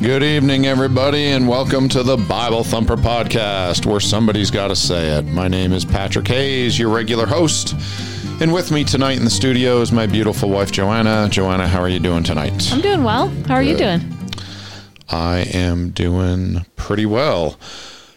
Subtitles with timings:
[0.00, 5.18] Good evening, everybody, and welcome to the Bible Thumper Podcast, where somebody's got to say
[5.18, 5.22] it.
[5.24, 7.74] My name is Patrick Hayes, your regular host.
[8.40, 11.30] And with me tonight in the studio is my beautiful wife, JoAnna.
[11.30, 12.72] JoAnna, how are you doing tonight?
[12.72, 13.26] I'm doing well.
[13.48, 14.00] How are you doing?
[15.08, 17.58] I am doing pretty well.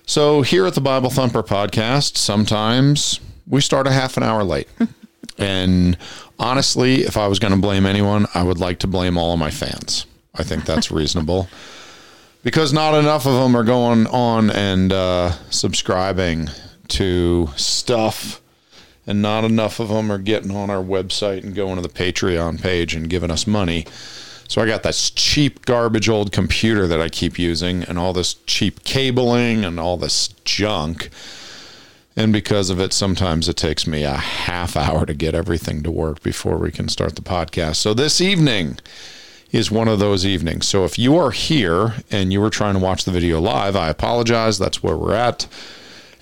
[0.06, 4.68] So, here at the Bible Thumper Podcast, sometimes we start a half an hour late.
[5.40, 5.98] and
[6.38, 9.40] honestly, if I was going to blame anyone, I would like to blame all of
[9.40, 10.06] my fans.
[10.34, 11.50] I think that's reasonable
[12.44, 16.50] because not enough of them are going on and uh, subscribing
[16.90, 18.42] to stuff,
[19.08, 22.62] and not enough of them are getting on our website and going to the Patreon
[22.62, 23.86] page and giving us money.
[24.48, 28.34] So I got this cheap garbage old computer that I keep using, and all this
[28.46, 31.10] cheap cabling and all this junk.
[32.18, 35.92] And because of it, sometimes it takes me a half hour to get everything to
[35.92, 37.78] work before we can start the podcast.
[37.78, 38.80] So this evening,
[39.52, 40.68] is one of those evenings.
[40.68, 43.90] So if you are here and you were trying to watch the video live, I
[43.90, 44.58] apologize.
[44.58, 45.48] That's where we're at.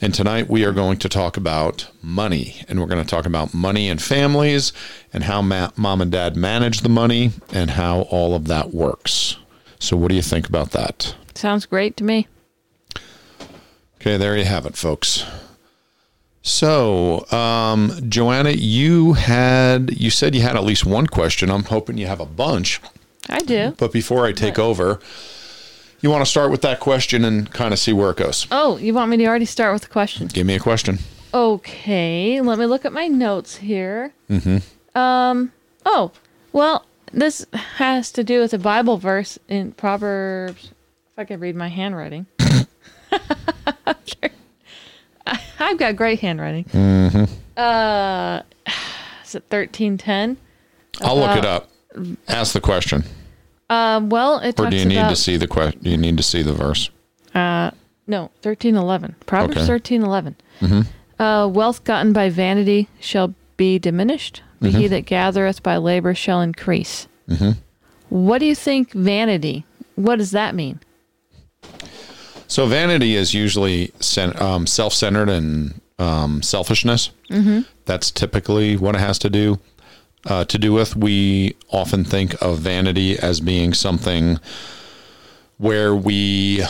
[0.01, 2.63] And tonight we are going to talk about money.
[2.67, 4.73] And we're going to talk about money and families
[5.13, 9.37] and how ma- mom and dad manage the money and how all of that works.
[9.77, 11.15] So, what do you think about that?
[11.35, 12.27] Sounds great to me.
[13.95, 15.25] Okay, there you have it, folks.
[16.41, 21.49] So, um, JoAnna, you had you said you had at least one question.
[21.49, 22.81] I'm hoping you have a bunch.
[23.29, 23.73] I do.
[23.77, 24.99] But before I take over,
[26.01, 28.47] you want to start with that question and kind of see where it goes.
[28.51, 30.27] Oh, you want me to already start with the question?
[30.27, 30.99] Give me a question.
[31.33, 34.13] Okay, let me look at my notes here.
[34.29, 34.97] Mm-hmm.
[34.97, 35.51] Um.
[35.85, 36.11] Oh,
[36.53, 40.71] well, this has to do with a Bible verse in Proverbs.
[41.13, 42.25] If I could read my handwriting.
[45.59, 46.63] I've got great handwriting.
[46.65, 47.59] Mm-hmm.
[47.59, 48.41] Uh,
[49.23, 50.37] is it thirteen ten?
[51.01, 51.69] I'll look it up.
[52.27, 53.03] Ask the question.
[53.69, 54.09] Um.
[54.09, 56.23] Well, it Or do you need about to see the que- do you need to
[56.23, 56.89] see the verse?
[57.35, 59.15] no thirteen eleven.
[59.25, 59.65] Proverbs Okay.
[59.67, 60.35] thirteen eleven.
[61.19, 66.41] Uh, wealth gotten by vanity shall be diminished, but he that gathereth by labor shall
[66.41, 67.07] increase.
[68.09, 69.65] What do you think vanity?
[69.95, 70.79] What does that mean?
[72.47, 73.91] So vanity is usually
[74.39, 77.11] um, self-centered and um, selfishness.
[77.29, 77.59] Mm-hmm.
[77.85, 79.59] That's typically what it has to do
[80.25, 80.95] uh, to do with.
[80.95, 84.39] We often think of vanity as being something
[85.57, 86.63] where we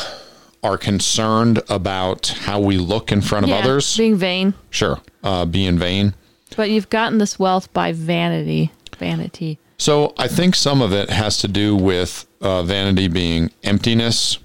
[0.63, 3.95] are concerned about how we look in front of others.
[3.97, 4.53] being vain.
[4.69, 6.13] Sure, uh, being vain.
[6.55, 8.71] But you've gotten this wealth by vanity.
[8.97, 9.59] Vanity.
[9.77, 14.37] So I think some of it has to do with uh, vanity being emptiness,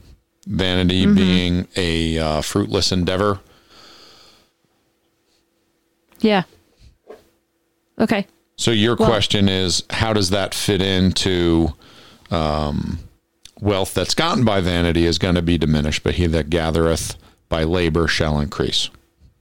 [0.46, 3.40] vanity being a uh, fruitless endeavor.
[6.20, 6.44] Yeah.
[7.98, 8.26] Okay.
[8.56, 11.72] So your Well- question is, how does that fit into
[12.30, 12.98] um,
[13.60, 17.16] wealth that's gotten by vanity is going to be diminished, but he that gathereth
[17.48, 18.90] by labor shall increase.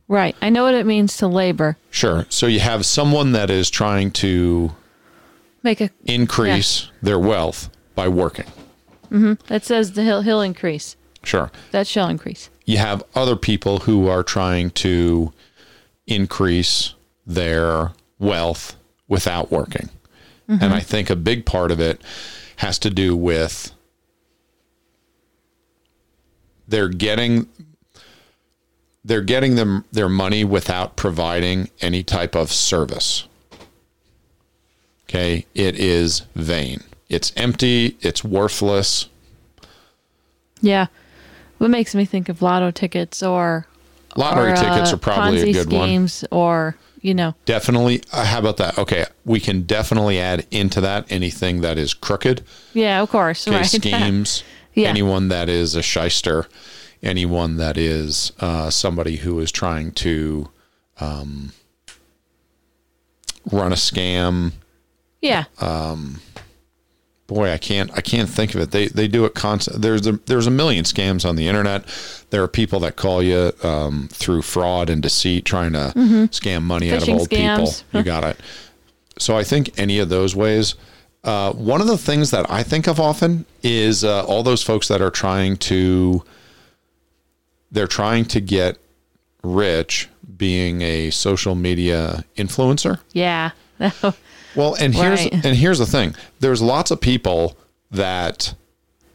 [0.08, 0.36] Right.
[0.42, 1.78] I know what it means to labor.
[1.90, 2.26] Sure.
[2.30, 4.74] So you have someone that is trying to
[5.64, 5.90] Make a.
[6.06, 8.46] increase their wealth by working.
[9.48, 10.96] That says the hill he'll increase.
[11.24, 11.52] Sure.
[11.72, 12.50] That shall increase.
[12.66, 15.32] you have other people who are trying to
[16.08, 16.94] increase
[17.26, 18.76] their wealth
[19.14, 19.90] without working.
[20.50, 22.02] And I think a big part of it
[22.58, 23.72] has to do with
[26.68, 27.48] they're getting
[29.06, 33.28] they're getting them their money without providing any type of service.
[35.10, 36.84] Okay, it is vain.
[37.08, 39.08] It's empty, it's worthless.
[40.62, 40.88] Yeah.
[41.58, 43.66] What makes me think of lotto tickets or
[44.16, 46.10] Lottery or, tickets uh, are probably Ponzi a good one.
[46.32, 48.02] or you know Definitely.
[48.12, 48.80] Uh, how about that?
[48.80, 52.44] Okay, we can definitely add into that anything that is crooked.
[52.74, 54.44] yeah of course Okay, right schemes.
[54.74, 54.90] Yeah.
[54.90, 56.48] Anyone that is a shyster.
[57.04, 60.50] Anyone that is uh, somebody who is trying to
[61.00, 61.52] um,
[63.52, 64.54] run a scam.
[65.22, 65.44] yeah
[67.34, 67.90] Boy, I can't.
[67.98, 68.72] I can't think of it.
[68.72, 69.82] They they do it constant.
[69.82, 71.86] There's a there's a million scams on the internet.
[72.30, 75.92] There are people that call you um, through fraud and deceit, trying to
[76.32, 77.18] scam money out of Mm-hmm.
[77.20, 77.84] Old scams.
[77.84, 78.00] people.
[78.00, 78.38] You got it.
[79.18, 80.76] So I think any of those ways.
[81.24, 84.88] Uh, one of the things that I think of often is uh, all those folks
[84.90, 86.24] that are trying to.
[87.72, 88.78] They're trying to get
[89.44, 93.00] rich being a social media influencer.
[93.14, 93.52] yeah
[94.56, 95.34] Well, and here's Right.
[95.34, 96.16] and here's the thing.
[96.40, 97.58] There's lots of people
[97.92, 98.54] that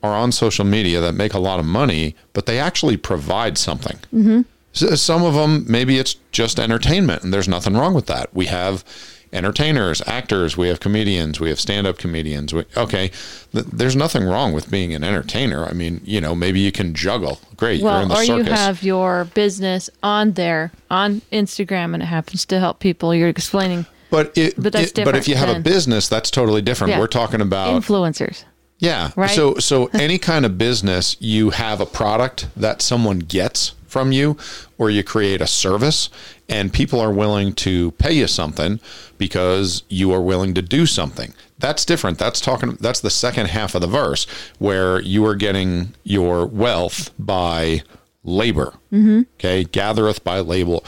[0.03, 3.99] are on social media that make a lot of money, but they actually provide something.
[4.15, 4.43] Mm-hmm.
[4.73, 8.33] Some of them, maybe it's just entertainment, and there's nothing wrong with that.
[8.33, 8.85] We have
[9.33, 12.55] entertainers, actors, we have comedians, we have stand-up comedians.
[12.55, 13.11] We, okay,
[13.53, 15.67] th- there's nothing wrong with being an entertainer.
[15.67, 17.41] I mean, you know, maybe you can juggle.
[17.57, 18.47] Great, you're in Well, the or circus.
[18.47, 23.15] you have your business on there on Instagram, and it happens to help people.
[23.15, 26.63] You're explaining but it, but that's it- but if you have a business, that's totally
[26.63, 26.93] different.
[26.93, 26.99] Yeah.
[27.01, 28.45] We're talking about influencers.
[28.79, 29.11] Yeah.
[29.17, 29.31] Right?
[29.31, 34.37] So so any kind of business, you have a product that someone gets from you
[34.77, 36.11] or you create a service
[36.49, 38.79] and people are willing to pay you something
[39.17, 41.33] because you are willing to do something.
[41.59, 42.19] That's different.
[42.19, 44.27] That's talking that's the second half of the verse
[44.59, 47.83] where you are getting your wealth by
[48.23, 48.75] labor.
[48.93, 49.23] Mm-hmm.
[49.39, 50.85] Okay, gathereth by label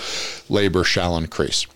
[0.49, 1.67] labor shall increase.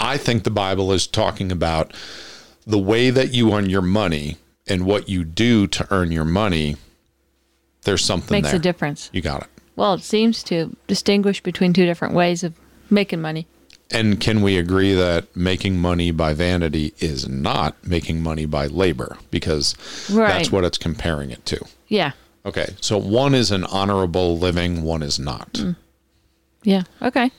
[0.00, 1.92] I think the Bible is talking about
[2.66, 6.76] the way that you earn your money and what you do to earn your money.
[7.82, 8.56] There's something Makes there.
[8.56, 9.10] a difference.
[9.12, 9.48] You got it.
[9.76, 12.54] Well, it seems to distinguish between two different ways of
[12.90, 13.46] making money.
[13.90, 19.18] And can we agree that making money by vanity is not making money by labor?
[19.30, 19.74] Because
[20.08, 21.64] that's what it's comparing it to.
[21.88, 22.12] Yeah.
[22.46, 22.74] Okay.
[22.80, 25.54] So one is an honorable living, one is not.
[25.54, 25.76] Mm.
[26.62, 26.82] Yeah.
[27.02, 27.32] Okay.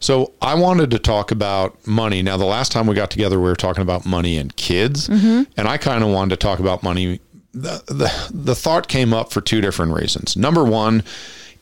[0.00, 2.22] So I wanted to talk about money.
[2.22, 5.50] Now, the last time we got together, we were talking about money and kids, mm-hmm.
[5.56, 7.20] and I kind of wanted to talk about money.
[7.52, 10.36] The, the the thought came up for two different reasons.
[10.36, 11.02] Number one,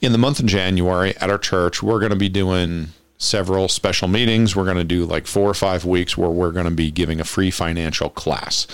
[0.00, 2.88] in the month of January at our church, we're going to be doing
[3.18, 4.56] several special meetings.
[4.56, 7.20] We're going to do like four or five weeks where we're going to be giving
[7.20, 8.66] a free financial class.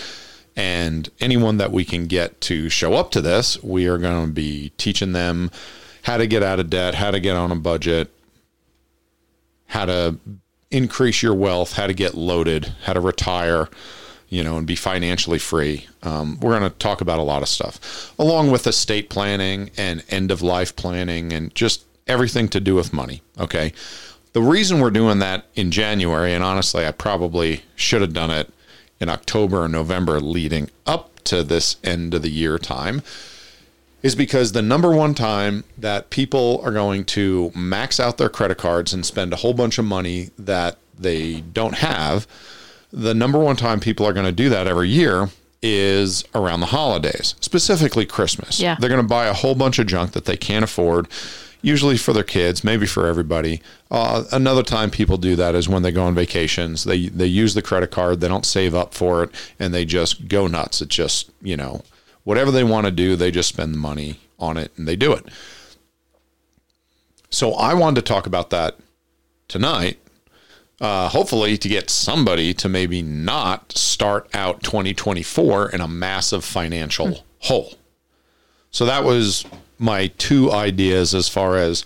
[0.56, 4.32] And anyone that we can get to show up to this, we are going to
[4.32, 5.50] be teaching them
[6.02, 8.10] how to get out of debt, how to get on a budget,
[9.70, 10.18] how to
[10.70, 13.68] increase your wealth, how to get loaded, how to retire,
[14.28, 15.86] you know, and be financially free.
[16.02, 20.04] Um, we're going to talk about a lot of stuff, along with estate planning and
[20.08, 23.22] end of life planning and just everything to do with money.
[23.38, 23.72] Okay.
[24.32, 28.52] The reason we're doing that in January, and honestly, I probably should have done it
[28.98, 33.02] in October or November leading up to this end of the year time,
[34.02, 38.58] is because the number one time that people are going to max out their credit
[38.58, 42.26] cards and spend a whole bunch of money that they don't have,
[42.92, 45.28] the number one time people are going to do that every year
[45.62, 48.58] is around the holidays, specifically Christmas.
[48.58, 48.76] Yeah.
[48.78, 51.06] They're going to buy a whole bunch of junk that they can't afford,
[51.60, 53.60] usually for their kids, maybe for everybody.
[53.90, 56.84] Uh, another time people do that is when they go on vacations.
[56.84, 60.28] They they use the credit card, they don't save up for it, and they just
[60.28, 60.80] go nuts.
[60.80, 61.82] It's just, you know,
[62.24, 65.12] whatever they want to do, they just spend the money on it and they do
[65.12, 65.26] it.
[67.30, 68.76] So I wanted to talk about that
[69.48, 69.98] tonight.
[70.80, 77.26] Uh, hopefully, to get somebody to maybe not start out 2024 in a massive financial
[77.40, 77.74] hole.
[78.70, 79.44] So that was
[79.78, 81.84] my two ideas as far as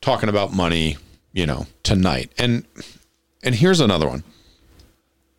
[0.00, 0.96] talking about money,
[1.32, 2.30] you know, tonight.
[2.38, 2.64] And
[3.42, 4.22] and here's another one.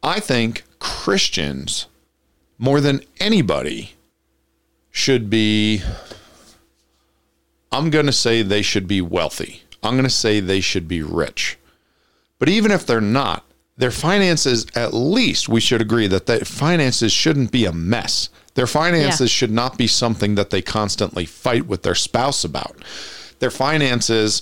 [0.03, 1.87] I think Christians
[2.57, 3.93] more than anybody
[4.91, 5.81] should be
[7.71, 9.63] I'm going to say they should be wealthy.
[9.81, 11.57] I'm going to say they should be rich.
[12.37, 13.45] But even if they're not,
[13.77, 18.29] their finances, at least we should agree that their finances shouldn't be a mess.
[18.55, 19.37] Their finances Yeah.
[19.37, 22.75] should not be something that they constantly fight with their spouse about.
[23.39, 24.41] Their finances,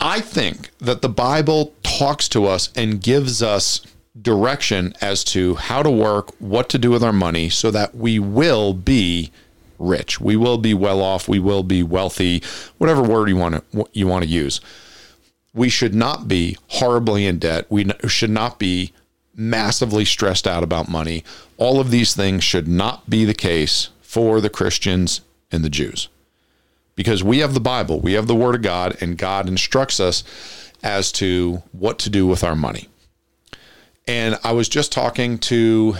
[0.00, 3.80] I think that the Bible talks to us and gives us
[4.20, 8.18] direction as to how to work, what to do with our money so that we
[8.18, 9.30] will be
[9.78, 10.20] rich.
[10.20, 12.42] We will be well off, we will be wealthy,
[12.78, 14.60] whatever word you want to you want to use.
[15.52, 17.66] We should not be horribly in debt.
[17.68, 18.92] We should not be
[19.36, 21.24] massively stressed out about money.
[21.58, 26.08] All of these things should not be the case for the Christians and the Jews
[26.96, 30.24] because we have the Bible, we have the Word of God, and God instructs us
[30.82, 32.88] as to what to do with our money.
[34.06, 35.96] And I was just talking to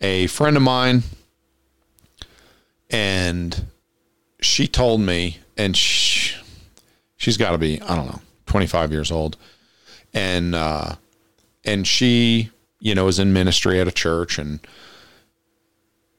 [0.00, 1.02] a friend of mine,
[2.90, 3.66] and
[4.40, 6.36] she told me, and she,
[7.16, 9.36] she's got to be, I don't know, 25 years old.
[10.12, 10.96] And, uh,
[11.64, 14.60] and she, you know, is in ministry at a church and,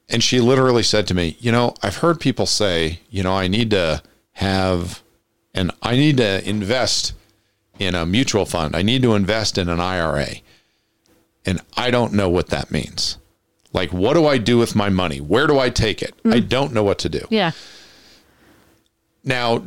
[0.09, 3.47] and she literally said to me, you know, I've heard people say, you know, I
[3.47, 4.01] need to
[4.33, 5.03] have,
[5.53, 7.13] and I need to invest
[7.79, 8.75] in a mutual fund.
[8.75, 10.27] I need to invest in an IRA.
[11.45, 13.17] And I don't know what that means.
[13.73, 15.19] Like, what do I do with my money?
[15.19, 16.13] Where do I take it?
[16.25, 16.49] I mm.
[16.49, 17.25] don't know what to do.
[17.29, 17.51] Yeah.
[19.23, 19.63] Now,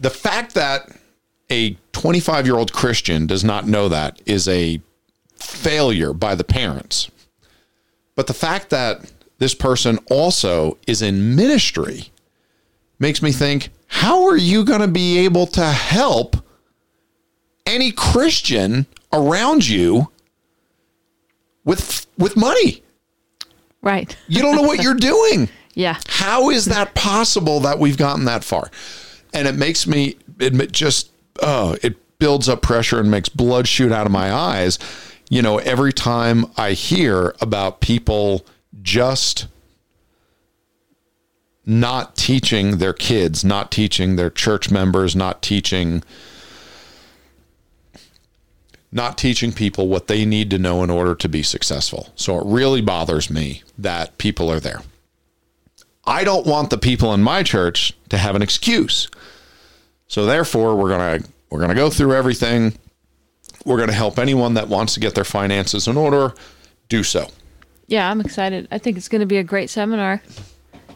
[0.00, 0.90] the fact that
[1.50, 4.80] a 25 year old Christian does not know that is a
[5.36, 7.10] failure by the parents.
[8.14, 12.10] But the fact that this person also is in ministry
[12.98, 16.36] makes me think how are you going to be able to help
[17.66, 20.10] any Christian around you
[21.64, 22.82] with with money.
[23.82, 24.16] Right.
[24.28, 25.48] You don't know what you're doing.
[25.78, 25.98] Yeah.
[26.08, 28.70] How is that possible that we've gotten that far?
[29.34, 31.10] And it makes me it just
[31.42, 34.78] oh, it builds up pressure and makes blood shoot out of my eyes.
[35.28, 38.46] You know, every time I hear about people
[38.80, 39.48] just
[41.66, 46.02] not teaching their kids, not teaching their church members, not teaching
[48.96, 52.08] not teaching people what they need to know in order to be successful.
[52.16, 54.82] So it really bothers me that people are there.
[56.04, 59.08] I don't want the people in my church to have an excuse.
[60.08, 62.78] So therefore, we're going to we're going to go through everything.
[63.64, 66.34] We're going to help anyone that wants to get their finances in order
[66.88, 67.28] do so.
[67.88, 68.68] Yeah, I'm excited.
[68.70, 70.22] I think it's going to be a great seminar.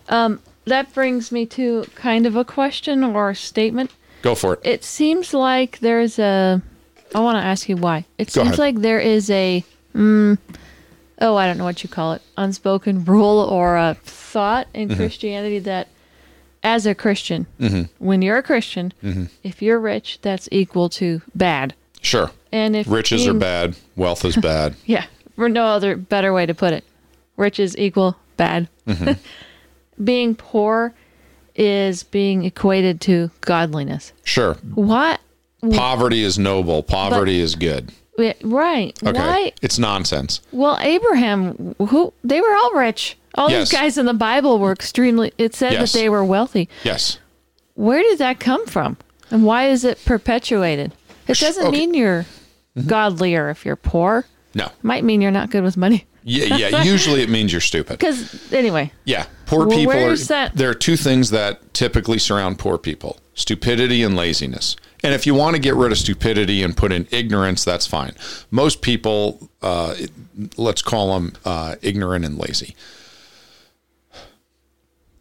[0.09, 3.93] Um, that brings me to kind of a question or a statement.
[4.23, 4.61] Go for it.
[4.65, 6.63] It seems like there's a.
[7.15, 8.07] I want to ask you why.
[8.19, 8.59] It Go seems ahead.
[8.59, 9.65] like there is a.
[9.95, 10.39] Mm,
[11.21, 12.23] oh, I don't know what you call it.
[12.37, 14.97] Unspoken rule or a thought in Mm-hmm.
[14.97, 15.89] Christianity that,
[16.63, 17.47] as a Christian,
[17.99, 19.25] when you're a Christian, Mm-hmm.
[19.43, 21.75] if you're rich, that's equal to bad.
[22.03, 22.31] Sure.
[22.53, 24.75] And if Riches are bad, wealth is bad.
[24.87, 26.85] Yeah, for no other better way to put it.
[27.37, 28.69] Riches equal bad.
[28.87, 29.13] Mm-hmm.
[30.05, 30.95] being poor
[31.57, 34.13] is being equated to godliness.
[34.25, 34.55] Sure.
[34.75, 35.21] What?
[35.73, 37.93] Poverty is noble, poverty is good.
[38.43, 38.99] Right.
[39.03, 39.19] Okay.
[39.19, 39.53] Why?
[39.63, 40.43] It's nonsense.
[40.53, 43.17] Well, Abraham, who they were all rich.
[43.35, 43.71] All Yes.
[43.71, 45.33] these guys in the Bible were extremely.
[45.39, 45.93] It said Yes.
[45.93, 46.69] that they were wealthy.
[46.85, 47.19] Yes.
[47.75, 48.99] Where did that come from?
[49.31, 50.93] And why is it perpetuated?
[51.29, 51.77] It doesn't okay.
[51.79, 52.27] mean you're
[52.77, 52.89] Mm-hmm.
[52.89, 54.27] godlier if you're poor.
[54.55, 54.69] No.
[54.83, 56.05] Might mean you're not good with money.
[56.23, 56.83] Yeah, yeah.
[56.85, 57.99] Usually it means you're stupid.
[57.99, 60.49] Because anyway, Yeah, poor Well, people are.
[60.55, 64.77] There are two things that typically surround poor people: stupidity and laziness.
[65.03, 68.13] And if you want to get rid of stupidity and put in ignorance, that's fine.
[68.51, 69.95] Most people, uh,
[70.57, 72.77] let's call them uh, ignorant and lazy.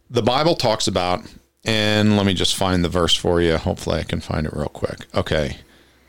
[0.10, 1.22] The Bible talks about,
[1.64, 3.58] and let me just find the verse for you.
[3.58, 5.06] Hopefully, I can find it real quick.
[5.16, 5.58] Okay.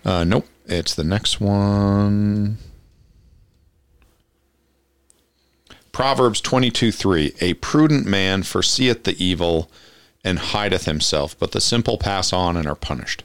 [0.04, 2.58] Uh, nope, it's the next one.
[5.92, 9.70] Proverbs 22 3 A prudent man foreseeth the evil
[10.24, 13.22] and hideth himself, but the simple pass on and are punished.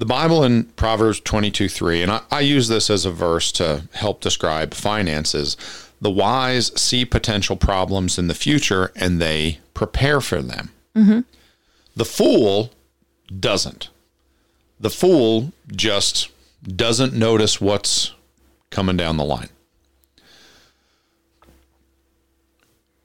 [0.00, 3.84] The Bible in Proverbs 22 3, and I, I use this as a verse to
[3.92, 5.58] help describe finances.
[6.00, 10.72] The wise see potential problems in the future and they prepare for them.
[10.96, 11.20] Mm-hmm.
[11.94, 12.72] The fool
[13.38, 13.90] doesn't.
[14.80, 16.30] The fool just
[16.62, 18.14] doesn't notice what's
[18.70, 19.50] coming down the line.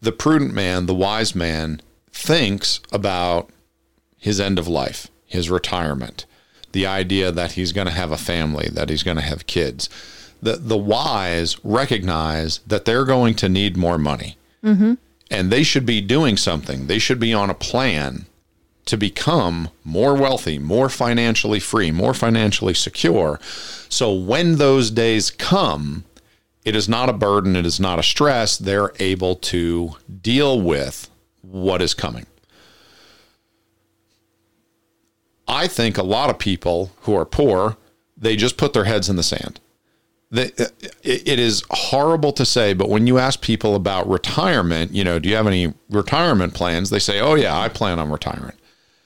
[0.06, 3.50] the prudent man, the wise man, thinks about
[4.18, 6.26] his end of life, his retirement,
[6.76, 9.90] the idea that he's going to have a family, that he's going to have kids.
[10.42, 14.38] The, the wise recognize that they're going to need more money.
[14.62, 14.96] Mm-hmm.
[15.32, 16.88] And they should be doing something.
[16.88, 18.26] They should be on a plan
[18.88, 23.40] to become more wealthy, more financially free, more financially secure.
[23.88, 26.04] So when those days come,
[26.66, 28.58] it is not a burden, it is not a stress.
[28.58, 31.10] They're able to deal with
[31.42, 32.26] what is coming.
[35.48, 37.78] I think a lot of people who are poor,
[38.18, 39.60] they just put their heads in the sand.
[40.32, 40.66] They, uh,
[41.04, 45.20] it it is horrible to say, but when you ask people about retirement, you know,
[45.20, 46.90] do you have any retirement plans?
[46.90, 48.56] They say, oh, yeah, I plan on retiring.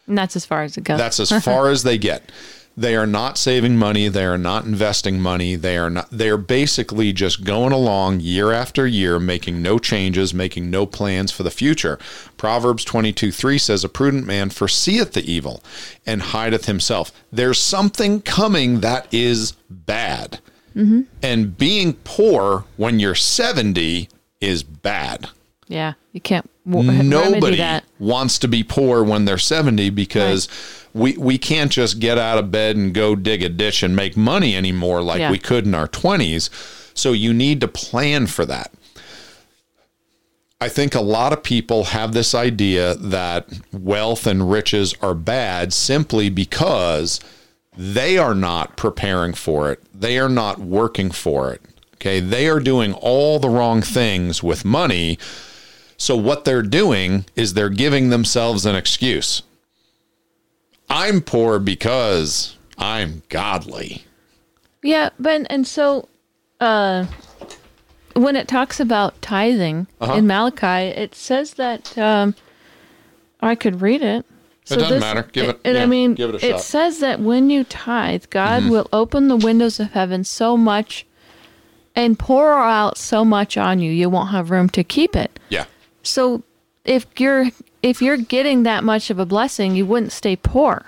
[0.08, 0.98] and that's as far as it goes.
[0.98, 2.31] That's as far as they get.
[2.79, 4.07] They are not saving money.
[4.07, 5.55] They are not investing money.
[5.55, 6.09] They are not.
[6.09, 11.29] They are basically just going along year after year, making no changes, making no plans
[11.29, 12.00] for the future.
[12.38, 15.62] Proverbs twenty-two three says, "A prudent man foreseeth the evil,
[16.05, 20.39] and hideth himself." There's something coming that is bad,
[20.74, 21.01] mm-hmm.
[21.21, 24.07] and being poor when you're seventy
[24.39, 25.29] is bad
[25.69, 27.57] yeah, you can't w- nobody
[27.99, 30.47] wants to be poor when they're 70 because
[30.93, 34.15] we we can't just get out of bed and go dig a ditch and make
[34.17, 35.31] money anymore like Yeah.
[35.31, 36.49] we could in our 20s
[36.93, 38.71] so you need to plan for that
[40.61, 45.71] I think a lot of people have this idea that wealth and riches are bad
[45.71, 47.21] simply because
[47.77, 49.79] they are not preparing for it.
[49.97, 51.61] They are not working for it.
[51.95, 52.19] Okay.
[52.19, 55.17] They are doing all the wrong things with money.
[56.00, 59.44] So what they're doing is they're giving themselves an excuse.
[60.89, 64.06] I'm poor because I'm godly.
[64.82, 66.08] Yeah, but and so
[66.62, 67.06] uh
[68.15, 70.13] when it talks about tithing Uh-huh.
[70.13, 72.34] in Malachi, it says that um
[73.41, 74.25] I could read it.
[74.65, 75.27] So doesn't this- matter.
[75.34, 75.60] Give it.
[75.65, 76.62] And yeah, I mean, give it a shot.
[76.62, 78.72] says that when you tithe, God Mm-hmm.
[78.72, 81.06] will open the windows of heaven so much
[81.96, 85.38] and pour out so much on you, you won't have room to keep it.
[85.50, 85.65] yeah.
[86.03, 86.44] So
[86.86, 87.48] if you're
[87.84, 90.86] if you're getting that much of a blessing, you wouldn't stay poor.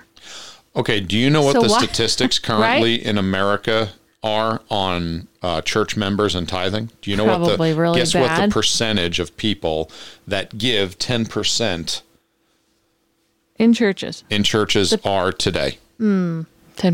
[0.75, 0.99] Okay.
[0.99, 3.89] Do you know what So the why- statistics currently in America
[4.23, 6.89] are on uh, church members and tithing?
[7.01, 9.89] Do you know what the really guess what the percentage of people
[10.27, 12.03] that give ten percent
[13.57, 15.77] In churches, in churches are today?
[15.99, 16.45] ten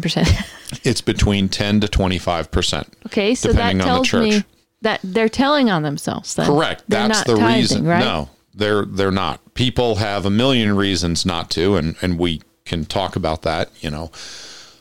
[0.01, 0.29] percent.
[0.83, 2.93] It's between ten to twenty five percent.
[3.05, 4.43] okay, so Depending that on the tells me.
[4.81, 6.35] That they're telling on themselves.
[6.35, 6.83] Then Correct.
[6.87, 7.87] That's the tithing, reason.
[7.87, 7.99] right?
[7.99, 9.53] No, they're they're not.
[9.53, 13.69] People have a million reasons not to, and and we can talk about that.
[13.81, 14.11] You know,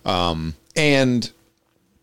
[0.04, 1.30] um, and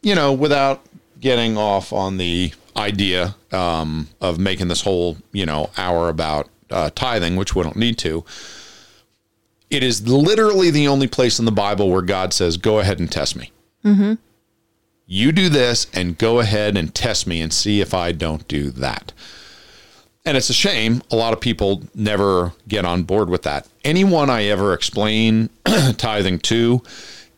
[0.01, 0.83] you know, without
[1.19, 6.89] getting off on the idea um, of making this whole you know hour about uh,
[6.95, 8.25] tithing, which we don't need to.
[9.69, 13.11] It is literally the only place in the Bible where God says, "Go ahead and
[13.11, 13.51] test me."
[15.05, 18.71] You do this, and go ahead and test me, and see if I don't do
[18.71, 19.11] that.
[20.25, 23.67] And it's a shame a lot of people never get on board with that.
[23.83, 25.49] Anyone I ever explain
[25.97, 26.81] tithing to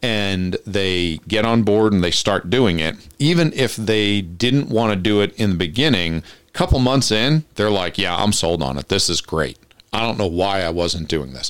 [0.02, 4.94] and they get on board and they start doing it, even if they didn't want
[4.94, 8.62] to do it in the beginning, a couple months in, they're like, "Yeah, I'm sold
[8.62, 8.90] on it.
[8.90, 9.58] This is great.
[9.92, 11.50] I don't know why I wasn't doing this."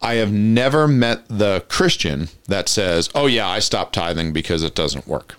[0.00, 4.74] I have never met the Christian that says, "Oh yeah, I stopped tithing because it
[4.74, 5.36] doesn't work."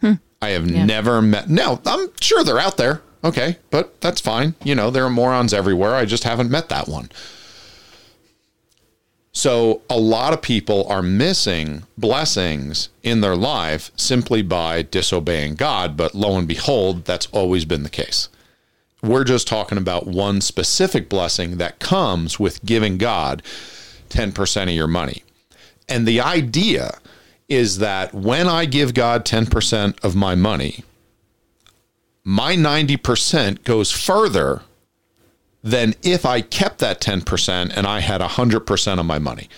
[0.00, 0.14] Hmm.
[0.40, 1.48] I have never met.
[1.48, 3.02] No, I'm sure they're out there.
[3.24, 4.54] Okay, but that's fine.
[4.62, 5.94] You know, there are morons everywhere.
[5.94, 7.10] I just haven't met that one.
[9.32, 15.96] So a lot of people are missing blessings in their life simply by disobeying God,
[15.96, 18.28] but lo and behold, that's always been the case.
[19.00, 23.42] We're just talking about one specific blessing that comes with giving God
[24.10, 25.22] 10% of your money.
[25.88, 26.98] And the idea
[27.48, 30.84] is that when I give God 10% of my money,
[32.24, 34.62] my 90% goes further
[35.62, 39.48] than if I kept that 10% and I had 100% of my money.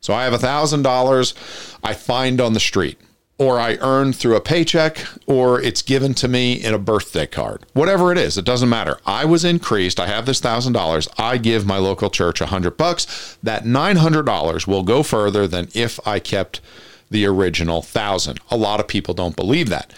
[0.00, 2.98] So I have $1,000 I find on the street,
[3.38, 7.66] or I earn through a paycheck, or it's given to me in a birthday card.
[7.74, 8.98] Whatever it is, it doesn't matter.
[9.04, 10.00] I was increased.
[10.00, 11.08] I have this $1,000.
[11.18, 13.36] I give my local church a 100 bucks.
[13.42, 16.62] That $900 will go further than if I kept
[17.10, 18.40] the original 1000.
[18.50, 19.92] A lot of people don't believe that.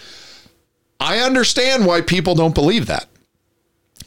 [0.98, 3.06] I understand why people don't believe that.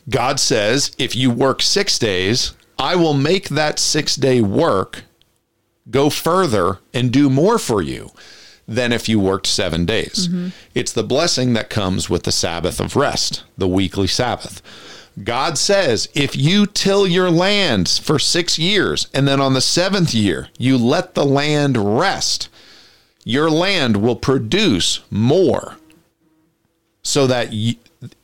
[0.10, 5.04] God says, if you work six days, I will make that six day work
[5.90, 8.12] go further and do more for you
[8.76, 10.28] than if you worked seven days.
[10.28, 10.50] Mm-hmm.
[10.74, 14.62] It's the blessing that comes with the Sabbath of rest, the weekly Sabbath.
[15.24, 20.14] God says, if you till your lands for six years and then on the seventh
[20.14, 22.48] year you let the land rest,
[23.26, 25.76] your land will produce more
[27.04, 27.50] so that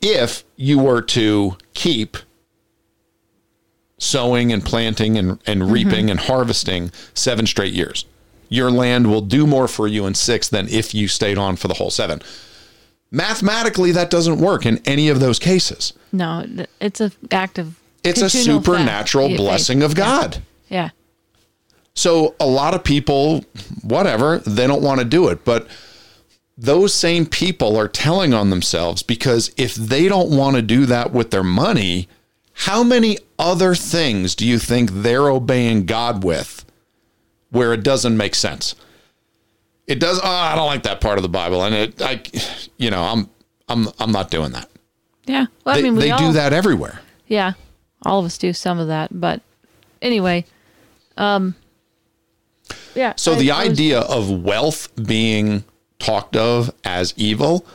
[0.01, 2.17] if you were to keep
[3.99, 6.11] sowing and planting and, and reaping mm-hmm.
[6.11, 8.05] and harvesting seven straight years,
[8.49, 11.67] your land will do more for you in six than if you stayed on for
[11.67, 12.21] the whole seven.
[13.11, 15.93] Mathematically, that doesn't work in any of those cases.
[16.11, 16.45] No,
[16.79, 17.79] it's an act of.
[18.03, 19.37] It's a supernatural faith.
[19.37, 20.41] blessing of God.
[20.69, 20.89] Yeah.
[21.93, 23.43] So a lot of people,
[23.81, 25.43] whatever, they don't want to do it.
[25.43, 25.67] But
[26.57, 31.11] those same people are telling on themselves because if they don't want to do that
[31.11, 32.07] with their money,
[32.53, 36.65] how many other things do you think they're obeying God with
[37.51, 38.75] where it doesn't make sense?
[39.87, 40.19] It does.
[40.21, 42.21] Oh, I don't like that part of the Bible, and it, I,
[42.77, 43.29] you know, I'm,
[43.69, 44.69] I'm, I'm not doing that.
[45.25, 45.45] Yeah.
[45.63, 46.99] Well, They, I mean, we they all, do that everywhere.
[47.27, 47.53] Yeah.
[48.05, 49.17] All of us do some of that.
[49.19, 49.41] But
[50.01, 50.45] anyway,
[51.17, 51.55] um,
[52.95, 53.13] yeah.
[53.17, 55.63] So I- the I was- idea of wealth being
[55.99, 57.65] talked of as evil,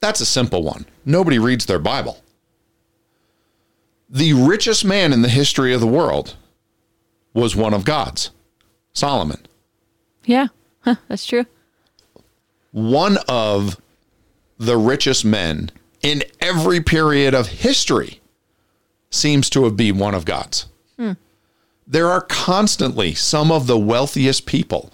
[0.00, 0.86] that's a simple one.
[1.04, 2.22] Nobody reads their Bible.
[4.10, 6.34] The richest man in the history of the world
[7.34, 8.30] was one of God's,
[8.92, 9.46] Solomon.
[10.24, 10.48] Yeah.
[10.80, 11.46] Huh, that's true.
[12.72, 13.80] One of
[14.58, 15.70] the richest men
[16.02, 18.20] in every period of history
[19.10, 20.66] seems to have been one of God's.
[20.96, 21.12] Hmm.
[21.86, 24.92] There are constantly some of the wealthiest people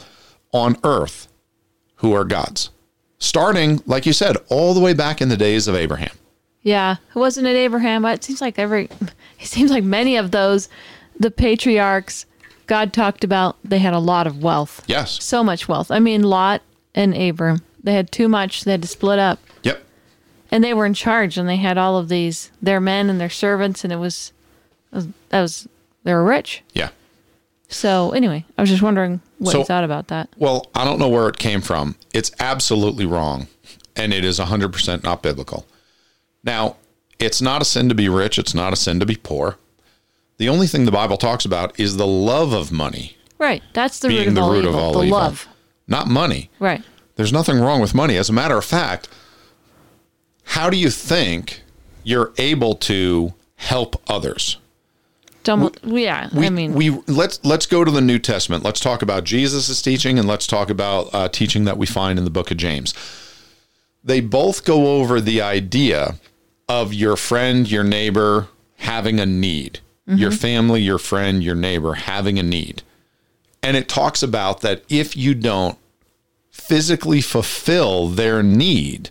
[0.52, 1.28] on earth
[1.96, 2.70] who are God's.
[3.18, 6.14] Starting, like you said, all the way back in the days of Abraham.
[6.62, 6.96] Yeah.
[7.14, 8.02] It wasn't it Abraham?
[8.02, 8.84] But It seems like every,
[9.40, 10.68] it seems like many of those,
[11.18, 12.26] the patriarchs,
[12.66, 14.82] God talked about, they had a lot of wealth.
[14.86, 15.22] Yes.
[15.22, 15.90] So much wealth.
[15.90, 16.62] I mean, Lot
[16.94, 18.64] and Abram, they had too much.
[18.64, 19.38] They had to split up.
[19.62, 19.82] Yep.
[20.50, 23.30] and they were in charge and they had all of these their men and their
[23.30, 24.32] servants and it was,
[24.92, 25.68] it was that was
[26.04, 26.90] they were rich Yeah.
[27.68, 30.28] So anyway, I was just wondering what So- you thought about that.
[30.36, 31.96] Well, I don't know where it came from.
[32.12, 33.48] It's absolutely wrong,
[33.96, 35.66] and it is 100% not biblical.
[36.44, 36.76] Now,
[37.18, 39.56] it's not a sin to be rich, it's not a sin to be poor.
[40.36, 43.62] The only thing the Bible talks about is the love of money Right.
[43.72, 44.70] That's the root of the all root evil.
[44.70, 45.48] of all the evil, love.
[45.86, 46.50] not money.
[46.58, 46.82] Right.
[47.16, 48.16] There's nothing wrong with money.
[48.16, 49.08] As a matter of fact,
[50.44, 51.62] how do you think
[52.02, 54.58] you're able to help others?
[55.42, 56.30] Dumb, yeah.
[56.32, 58.64] we, I mean, we let's let's go to the New Testament.
[58.64, 62.24] Let's talk about Jesus' teaching, and let's talk about uh, teaching that we find in
[62.24, 62.94] the Book of James.
[64.02, 66.14] They both go over the idea
[66.66, 70.38] of your friend, your neighbor having a need, your mm-hmm.
[70.38, 72.82] family, your friend, your neighbor having a need,
[73.62, 75.78] and it talks about that if you don't
[76.50, 79.10] physically fulfill their need,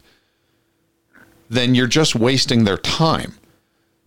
[1.49, 3.33] then you're just wasting their time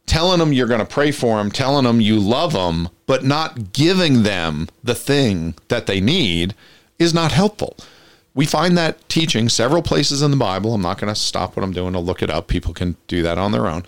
[0.07, 3.73] telling them you're going to pray for them, telling them you love them, but not
[3.73, 6.55] giving them the thing that they need
[6.99, 7.77] is not helpful.
[8.35, 10.75] We find that teaching several places in the Bible.
[10.75, 12.49] I'm not going to stop what I'm doing to look it up.
[12.49, 13.85] People can do that on their own.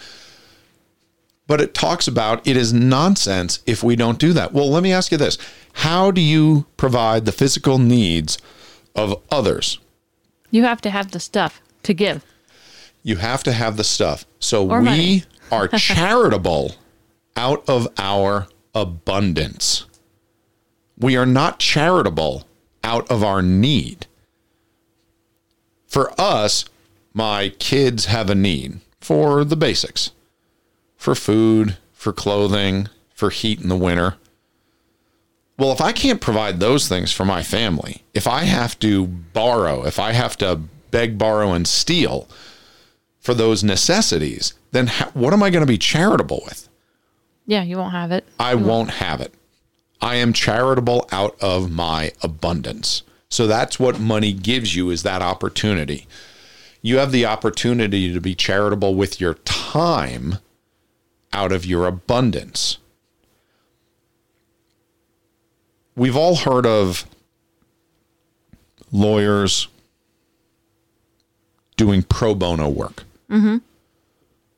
[1.48, 4.52] But it talks about it is nonsense if we don't do that.
[4.52, 5.38] Well, let me ask you this
[5.72, 8.38] How do you provide the physical needs
[8.94, 9.80] of others?
[10.50, 12.24] you have to have the stuff to give.
[13.02, 14.24] you have to have the stuff.
[14.38, 16.76] So Or we are charitable
[17.36, 19.86] out of our abundance.
[20.98, 22.46] We are not charitable
[22.84, 24.06] out of our need.
[25.86, 26.64] For us,
[27.14, 30.10] my kids have a need for the basics
[30.98, 34.16] for food, for clothing, for heat in the winter.
[35.56, 39.84] Well, if I can't provide those things for my family, if I have to borrow,
[39.86, 42.28] if I have to beg, borrow, and steal
[43.18, 46.68] for those necessities, then ha- what am I going to be charitable with?
[47.46, 48.24] Yeah, you won't have it.
[48.38, 49.32] I won't have it.
[50.00, 53.02] I am charitable out of my abundance.
[53.28, 56.06] So that's what money gives you is that opportunity.
[56.82, 60.38] You have the opportunity to be charitable with your time
[61.32, 62.78] out of your abundance.
[65.94, 67.06] We've all heard of
[68.92, 69.68] lawyers
[71.76, 73.04] doing pro bono work.
[73.30, 73.58] Mm-hmm.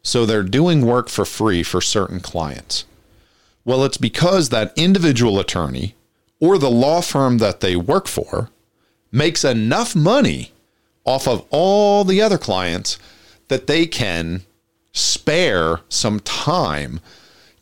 [0.02, 2.84] So they're doing work for free for certain clients.
[3.64, 5.94] Well, it's because that individual attorney
[6.40, 8.50] or the law firm that they work for
[9.12, 10.52] makes enough money
[11.04, 12.98] off of all the other clients
[13.48, 14.42] that they can
[14.92, 17.00] spare some time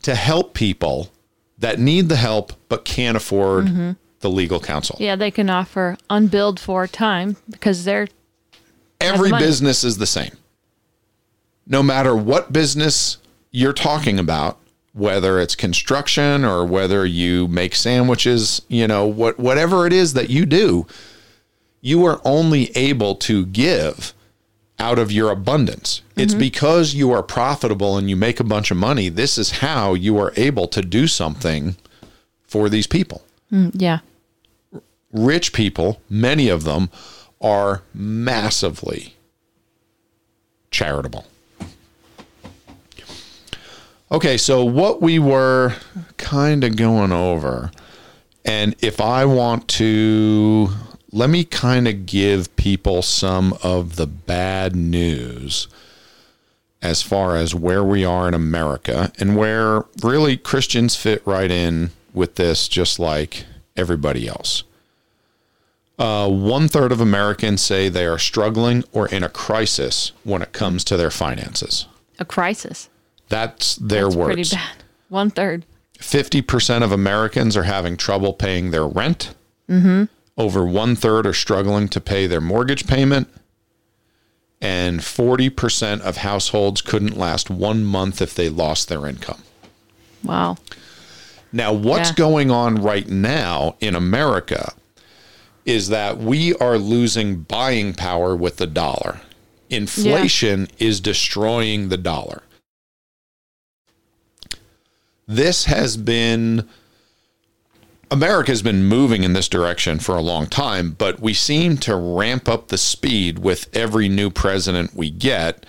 [0.03, 1.11] to help people
[1.59, 3.93] that need the help but can't afford mm-hmm.
[4.21, 4.97] the legal counsel.
[5.01, 8.09] Yeah, they can offer unbilled for time because they're
[9.01, 10.33] Every business is the same.
[11.67, 13.19] No matter what business
[13.51, 14.59] you're talking about,
[14.93, 20.31] whether it's construction or whether you make sandwiches, you know, what whatever it is that
[20.31, 20.87] you do,
[21.81, 24.14] you are only able to give
[24.79, 26.03] out of your abundance.
[26.17, 26.41] It's mm-hmm.
[26.41, 29.09] because you are profitable and you make a bunch of money.
[29.09, 31.77] This is how you are able to do something
[32.47, 34.01] for these people mm, yeah.
[35.12, 36.91] rich people, many of them,
[37.41, 39.14] are massively
[40.71, 41.27] charitable.
[44.11, 45.75] Okay, so what we were
[46.17, 47.71] kind of going over,
[48.45, 50.71] and if I want to,
[51.11, 55.68] let me kind of give people some of the bad news
[56.83, 61.90] as far as where we are in America and where really Christians fit right in
[62.14, 63.44] with this, just like
[63.77, 64.62] everybody else.
[65.99, 70.53] Uh, one third of Americans say they are struggling or in a crisis when it
[70.53, 71.87] comes to their finances.
[72.21, 72.88] A crisis.
[73.29, 74.35] That's their It's words.
[74.35, 74.77] pretty bad.
[75.09, 75.64] One third.
[75.99, 79.35] 50% of Americans are having trouble paying their rent.
[79.68, 80.05] Mm-hmm.
[80.38, 83.29] Over one third are struggling to pay their mortgage payment.
[84.61, 89.42] And 40% of households couldn't last one month if they lost their income.
[90.24, 90.57] Wow.
[91.53, 92.14] Now, what's Yeah.
[92.16, 94.72] going on right now in America
[95.64, 99.20] is that we are losing buying power with the dollar.
[99.70, 102.42] Inflation is destroying the dollar.
[105.27, 106.66] This has been
[108.11, 111.94] America has been moving in this direction for a long time, but we seem to
[111.94, 115.66] ramp up the speed with every new president we get.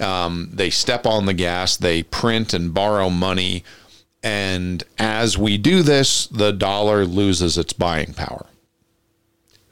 [0.00, 3.64] Um, they step on the gas, they print and borrow money.
[4.22, 8.46] And as we do this, the dollar loses its buying power.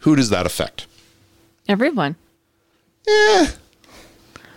[0.00, 0.86] Who does that affect?
[1.68, 2.16] Everyone.
[3.08, 3.50] Eh,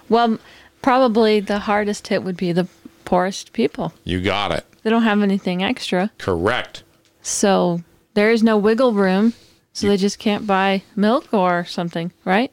[0.08, 0.39] Well,
[0.82, 2.67] probably the hardest hit would be the
[3.06, 3.93] poorest people.
[4.04, 4.65] you got it.
[4.84, 6.12] They don't have anything extra.
[6.17, 6.84] Correct.
[7.30, 7.82] So
[8.15, 9.34] there is no wiggle room,
[9.72, 12.52] so they just can't buy milk or something, right?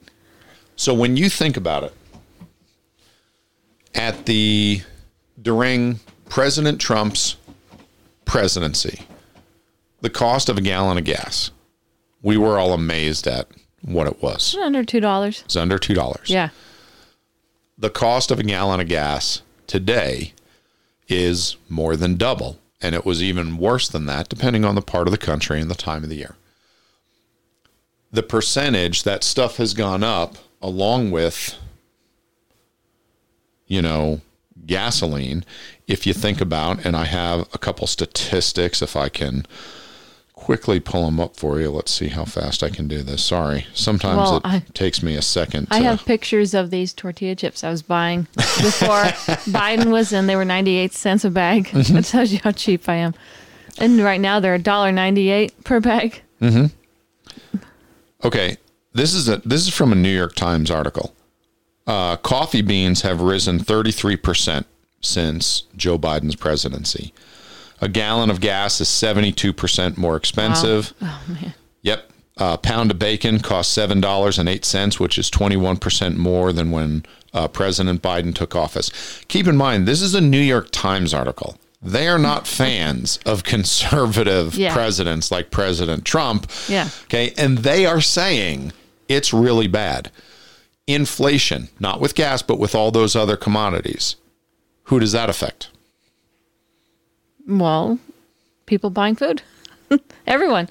[0.76, 1.94] So when you think about it,
[3.94, 4.82] at the
[5.40, 7.36] during President Trump's
[8.26, 9.02] presidency,
[10.02, 11.50] the cost of a gallon of gas,
[12.22, 13.48] we were all amazed at
[13.80, 14.54] what it was.
[14.56, 15.42] Under two dollars.
[15.46, 16.28] It's under two dollars.
[16.28, 16.50] Yeah.
[17.78, 20.34] The cost of a gallon of gas today
[21.08, 22.58] is more than double.
[22.86, 25.68] And it was even worse than that, depending on the part of the country and
[25.68, 26.36] the time of the year.
[28.12, 31.56] The percentage that stuff has gone up along with,
[33.66, 34.20] you know,
[34.66, 35.44] gasoline,
[35.88, 39.46] if you think about, and I have a couple statistics, if I can
[40.36, 41.70] quickly pull them up for you.
[41.70, 43.24] Let's see how fast I can do this.
[43.24, 43.66] Sorry.
[43.74, 45.66] Sometimes Well, it I- takes me a second.
[45.70, 49.02] I to- have pictures of these tortilla chips I was buying before
[49.50, 50.26] Biden was in.
[50.26, 51.66] They were 98 cents a bag.
[51.72, 51.94] Mm-hmm.
[51.94, 53.14] That tells you how cheap I am.
[53.78, 56.22] And right now they're $1.98 per bag.
[58.24, 58.56] Okay,
[58.92, 61.14] this is a this is from a New York Times article.
[61.86, 64.66] Uh, coffee beans have risen 33 percent
[65.00, 67.12] since Joe Biden's presidency.
[67.80, 70.94] A gallon of gas is 72 percent more expensive.
[71.02, 71.54] Oh, man.
[71.82, 72.10] Yep.
[72.38, 76.52] A pound of bacon costs seven dollars and eight cents, which is 21 percent more
[76.52, 78.90] than when uh, President Biden took office.
[79.28, 81.56] Keep in mind, this is a New York Times article.
[81.82, 84.72] They are not fans of conservative Yeah.
[84.74, 86.50] presidents like President Trump.
[86.68, 86.88] Yeah.
[87.04, 87.32] Okay.
[87.38, 88.72] And they are saying
[89.08, 90.10] it's really bad.
[90.86, 94.16] Inflation, not with gas, but with all those other commodities.
[94.84, 95.68] Who does that affect?
[97.46, 97.98] Well,
[98.66, 99.42] people buying food.
[100.26, 100.68] everyone.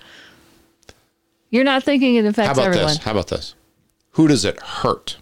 [1.50, 2.88] You're not thinking it How affects about everyone.
[2.90, 2.98] this?
[2.98, 3.56] How about this?
[4.12, 5.18] Who does it hurt?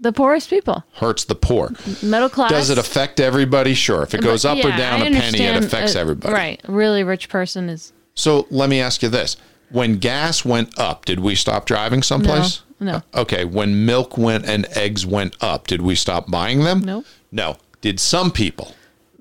[0.00, 0.84] The poorest people.
[0.94, 1.70] Hurts the poor.
[2.02, 2.50] Middle class.
[2.50, 3.72] Does it affect everybody?
[3.74, 4.02] Sure.
[4.02, 6.34] If it But goes up or down I a penny, it affects uh, everybody.
[6.34, 6.60] Right.
[6.64, 9.36] A really rich person is So let me ask you this.
[9.70, 12.62] When gas went up, did we stop driving someplace?
[12.80, 13.02] No, no.
[13.22, 13.44] Okay.
[13.44, 16.80] When milk went and eggs went up, did we stop buying them?
[16.80, 17.04] No.
[17.32, 17.56] No.
[17.80, 18.74] Did some people?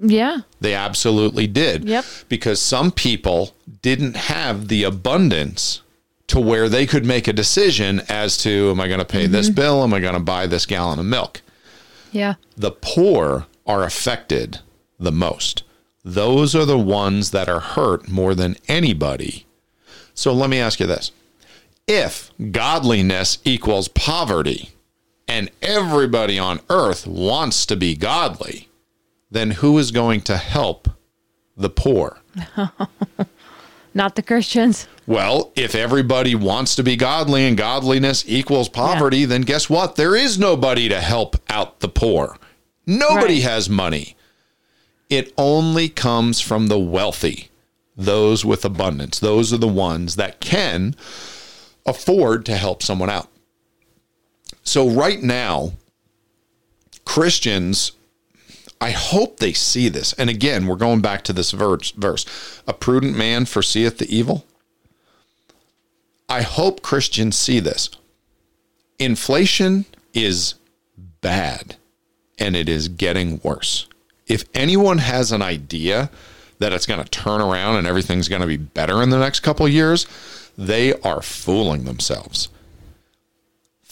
[0.03, 0.39] Yeah.
[0.59, 1.85] They absolutely did.
[1.85, 2.05] Yep.
[2.29, 5.81] Because some people didn't have the abundance
[6.27, 9.47] to where they could make a decision as to am I going to pay this
[9.47, 9.55] Mm-hmm.
[9.55, 9.83] bill?
[9.83, 11.41] Am I going to buy this gallon of milk?
[12.11, 12.35] Yeah.
[12.55, 14.59] The poor are affected
[14.99, 15.63] the most.
[16.05, 19.45] Those are the ones that are hurt more than anybody.
[20.13, 21.11] So let me ask you this.
[21.87, 24.69] If godliness equals poverty
[25.27, 28.69] and everybody on earth wants to be godly,
[29.33, 30.87] then who is going to help
[31.57, 32.19] the poor?
[33.95, 34.87] Not the Christians.
[35.05, 39.95] Well, if everybody wants to be godly and godliness equals poverty, then guess what?
[39.95, 42.37] There is nobody to help out the poor.
[42.85, 43.43] Nobody Right.
[43.43, 44.15] has money.
[45.09, 47.49] It only comes from the wealthy,
[47.95, 49.19] those with abundance.
[49.19, 50.95] Those are the ones that can
[51.85, 53.29] afford to help someone out.
[54.63, 55.73] So, right now,
[57.05, 57.91] Christians,
[58.83, 60.11] I hope they see this.
[60.11, 62.61] And again, we're going back to this verse.
[62.67, 64.45] A prudent man foreseeth the evil.
[66.27, 67.89] I hope Christians see this.
[68.99, 70.55] Inflation is
[71.21, 71.77] bad
[72.37, 73.87] and it is getting worse.
[74.27, 76.09] If anyone has an idea
[76.59, 79.39] that it's going to turn around and everything's going to be better in the next
[79.39, 80.07] couple of years,
[80.57, 82.49] they are fooling themselves.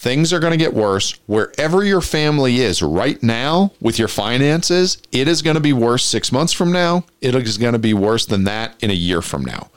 [0.02, 4.98] Things are going to get worse wherever your family is right now with your finances.
[5.12, 7.04] It is going to be worse six months from now.
[7.20, 9.70] It is going to be worse than that in a year from now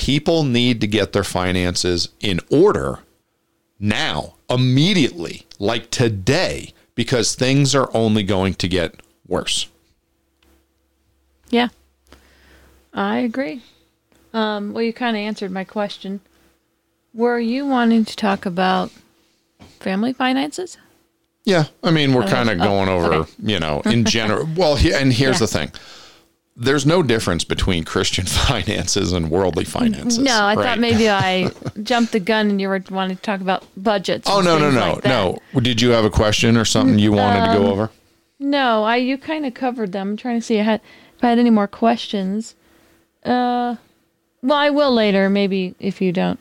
[0.00, 3.00] people need to get their finances in order
[3.78, 8.94] now, immediately, like today, because things are only going to get
[9.28, 9.68] worse.
[11.50, 11.68] Yeah.
[12.94, 13.62] I agree.
[14.32, 16.20] Um, well, you kind of answered my question.
[17.12, 18.90] Were you wanting to talk about
[19.80, 20.76] family finances?
[21.44, 23.32] Yeah, I mean, we're kind of Oh, going over, okay.
[23.42, 24.46] you know, in general.
[24.56, 25.38] Well, he, and here's Yeah.
[25.40, 25.72] the thing.
[26.56, 30.18] There's no difference between Christian finances and worldly finances.
[30.18, 30.62] No, I right?
[30.64, 31.50] thought maybe I
[31.82, 34.28] jumped the gun and you were wanting to talk about budgets.
[34.30, 35.38] Oh no, no, no, like no.
[35.60, 37.90] Did you have a question or something you wanted to Um, go over?
[38.38, 40.10] No, I you kind of covered them.
[40.10, 40.80] I'm trying to see if I had,
[41.16, 42.54] if I had any more questions.
[43.24, 43.76] Uh,
[44.42, 45.30] well, I will later.
[45.30, 46.38] Maybe if you don't.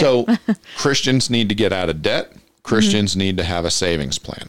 [0.00, 0.26] So
[0.76, 2.32] Christians need to get out of debt.
[2.62, 4.48] Christians need to have a savings plan.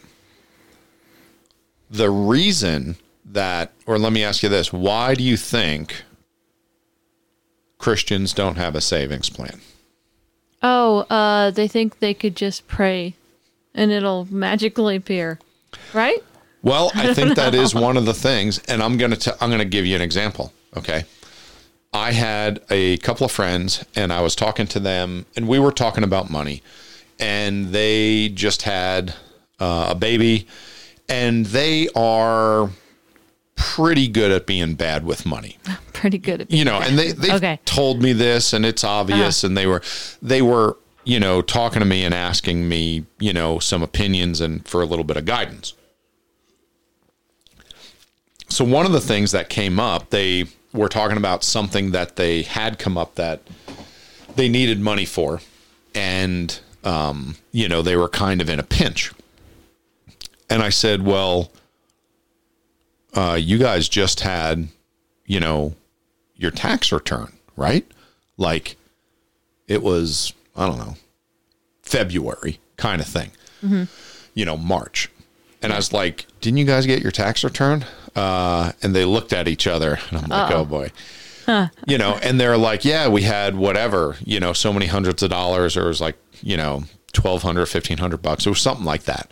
[1.89, 6.03] The reason that, or let me ask you this why do you think
[7.77, 9.59] Christians don't have a savings plan?
[10.63, 13.15] oh, uh, they think they could just pray,
[13.75, 15.37] and it'll magically appear,
[15.93, 16.23] right?
[16.61, 19.65] Well, I think that is one of the things, and I'm gonna t- I'm gonna
[19.65, 20.53] give you an example.
[20.77, 21.03] Okay,
[21.93, 25.71] I had a couple of friends and I was talking to them and we were
[25.71, 26.61] talking about money.
[27.19, 29.13] And they just had
[29.59, 30.47] uh, a baby
[31.07, 32.71] and they are
[33.55, 35.57] pretty good at being bad with money.
[35.93, 37.59] Pretty good at you know and they they Okay.
[37.63, 39.81] told me this and it's obvious and they were
[40.21, 40.75] they were
[41.05, 44.85] you know talking to me and asking me you know some opinions and for a
[44.85, 45.73] little bit of guidance.
[48.49, 52.41] So one of the things that came up they were talking about something that they
[52.43, 53.41] had come up that
[54.35, 55.39] they needed money for.
[55.95, 59.11] And um, you know they were kind of in a pinch.
[60.49, 61.51] And i said well
[63.15, 64.67] uh, you guys just had
[65.25, 65.73] you know
[66.35, 67.85] your tax return right?
[68.37, 68.75] Like
[69.67, 70.95] it was i don't know
[71.83, 73.31] february kind of thing
[74.33, 75.09] you know march.
[75.61, 79.33] And i was like didn't you guys get your tax return uh, and they looked
[79.33, 80.91] at each other and i'm like oh boy.
[81.87, 85.29] You know and they're like yeah we had whatever you know so many hundreds of
[85.29, 86.83] dollars or it was like you know
[87.15, 89.29] 1200 1500 bucks or something like that.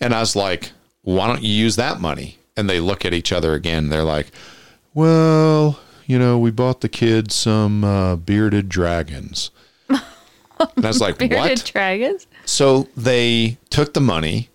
[0.00, 0.70] And i was like
[1.02, 2.38] why don't you use that money?
[2.56, 4.28] And they look at each other again they're like
[4.94, 9.50] well you know we bought the kids some uh, bearded dragons.
[10.76, 11.64] And i was like bearded what?
[11.64, 12.28] dragons.
[12.44, 14.48] so they took the money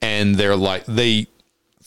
[0.00, 1.28] and they're like they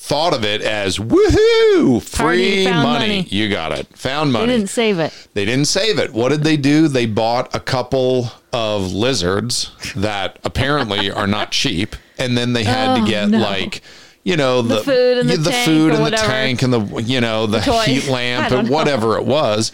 [0.07, 2.83] thought of it as woohoo free money.
[2.83, 3.21] money.
[3.31, 4.45] you got it found money.
[4.47, 5.27] They didn't save it.
[5.33, 6.13] they didn't save it.
[6.13, 6.87] What did they do?
[6.87, 12.95] They bought a couple of lizards that apparently are not cheap, and then they had
[12.97, 13.39] to Oh, get no.
[13.39, 13.81] like,
[14.23, 17.19] you know, the, food and, the yeah, tank food in the tank and the you
[17.19, 17.83] know the toy.
[17.85, 18.73] heat lamp and know.
[18.73, 19.71] Oh, whatever it was,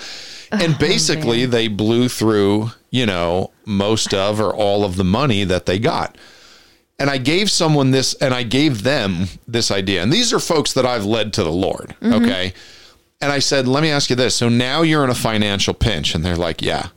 [0.54, 1.50] and oh, basically man.
[1.50, 6.18] they blew through you know most of or all of the money that they got.
[7.02, 10.04] And I gave someone this, and I gave them this idea.
[10.04, 11.96] And these are folks that I've led to the Lord.
[12.00, 12.14] Mm-hmm.
[12.14, 12.54] Okay.
[13.20, 14.36] And I said, let me ask you this.
[14.36, 16.14] So now you're in a financial pinch.
[16.14, 16.90] And they're like, yeah.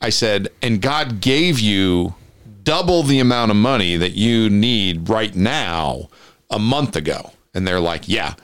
[0.00, 2.14] I said, and God gave you
[2.62, 6.08] double the amount of money that you need right now
[6.48, 7.32] a month ago.
[7.52, 8.36] And they're like, yeah.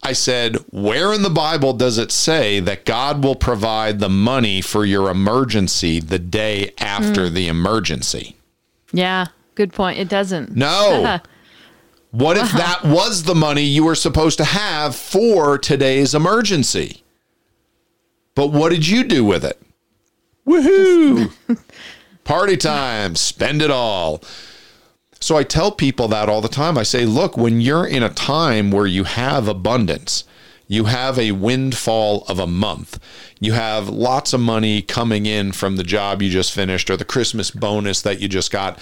[0.00, 4.60] I said, where in the Bible does it say that God will provide the money
[4.60, 8.36] for your emergency the day after the emergency?
[8.92, 9.26] Yeah,
[9.60, 9.98] good point.
[9.98, 10.56] It doesn't.
[10.56, 11.20] No.
[12.12, 17.04] What if that was the money you were supposed to have for today's emergency?
[18.34, 19.62] But what did you do with it?
[20.44, 21.30] Woohoo!
[22.24, 24.24] Party time, spend it all.
[25.20, 26.76] So I tell people that all the time.
[26.76, 30.24] I say, look, when you're in a time where you have abundance,
[30.66, 32.98] you have a windfall of a month,
[33.38, 37.04] you have lots of money coming in from the job you just finished or the
[37.04, 38.80] Christmas bonus that you just got.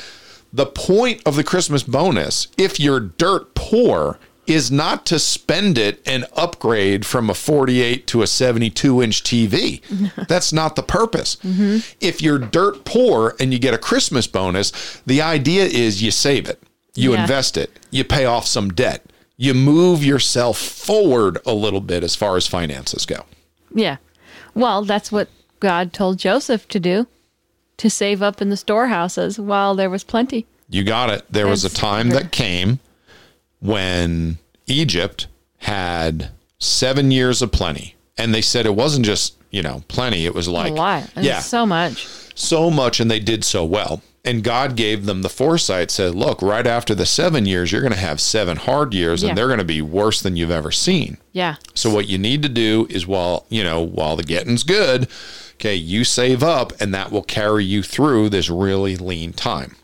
[0.52, 6.00] The point of the Christmas bonus, if you're dirt poor, is not to spend it
[6.06, 9.82] and upgrade from a 48 to a 72 inch TV.
[10.28, 11.37] That's not the purpose.
[11.44, 11.78] Mm-hmm.
[12.00, 16.48] If you're dirt poor and you get a Christmas bonus, the idea is you save
[16.48, 16.62] it,
[16.94, 17.20] you Yeah.
[17.22, 19.04] invest it, you pay off some debt,
[19.37, 23.26] you move yourself forward a little bit as far as finances go.
[23.74, 23.98] Yeah.
[24.54, 25.28] Well, that's what
[25.61, 27.06] God told Joseph to do
[27.78, 30.46] to save up in the storehouses while there was plenty.
[30.68, 31.24] You got it.
[31.30, 32.78] There was a time that came
[33.60, 35.26] when Egypt
[35.58, 37.94] had seven years of plenty.
[38.16, 40.26] And they said it wasn't just, you know, plenty.
[40.26, 41.10] It was like, a lot.
[41.16, 42.06] Yeah, So much.
[42.34, 43.00] so much.
[43.00, 44.02] And they did so well.
[44.24, 47.92] And God gave them the foresight, said, look, right after the seven years, you're going
[47.92, 49.30] to have seven hard years Yeah.
[49.30, 51.16] and they're going to be worse than you've ever seen.
[51.32, 51.56] Yeah.
[51.74, 55.08] So what you need to do is while, you know, while the getting's good,
[55.59, 59.75] okay, you save up and that will carry you through this really lean time.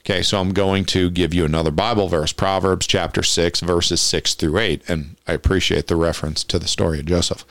[0.00, 4.34] Okay, so I'm going to give you another Bible verse, Proverbs chapter 6 verses 6
[4.34, 7.44] through 8, and I appreciate the reference to the story of Joseph.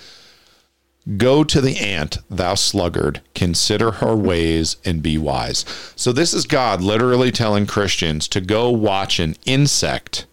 [1.15, 5.63] Go to the ant, thou sluggard, consider her ways and be wise.
[5.95, 10.25] So this is God literally telling Christians to go watch an insect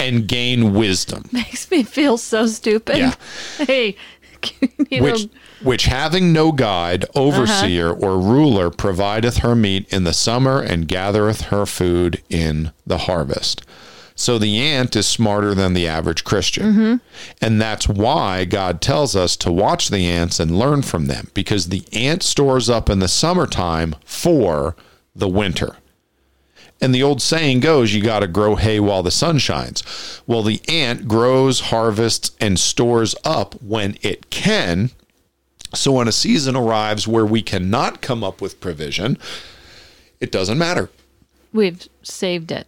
[0.00, 1.28] and gain wisdom.
[1.32, 2.96] Makes me feel so stupid.
[2.96, 3.14] Yeah.
[3.66, 3.96] Hey,
[4.90, 5.28] you know, which
[5.86, 8.06] having no guide, overseer, Uh-huh.
[8.06, 13.62] or ruler provideth her meat in the summer and gathereth her food in the harvest.
[14.16, 16.72] So the ant is smarter than the average Christian.
[16.72, 16.96] Mm-hmm.
[17.40, 21.68] And that's why God tells us to watch the ants and learn from them because
[21.68, 24.76] the ant stores up in the summertime for
[25.16, 25.76] the winter.
[26.80, 29.82] And the old saying goes, you got to grow hay while the sun shines.
[30.26, 34.90] Well, the ant grows, harvests, and stores up when it can.
[35.74, 39.18] So when a season arrives where we cannot come up with provision,
[40.20, 40.90] it doesn't matter.
[41.52, 42.66] we've saved it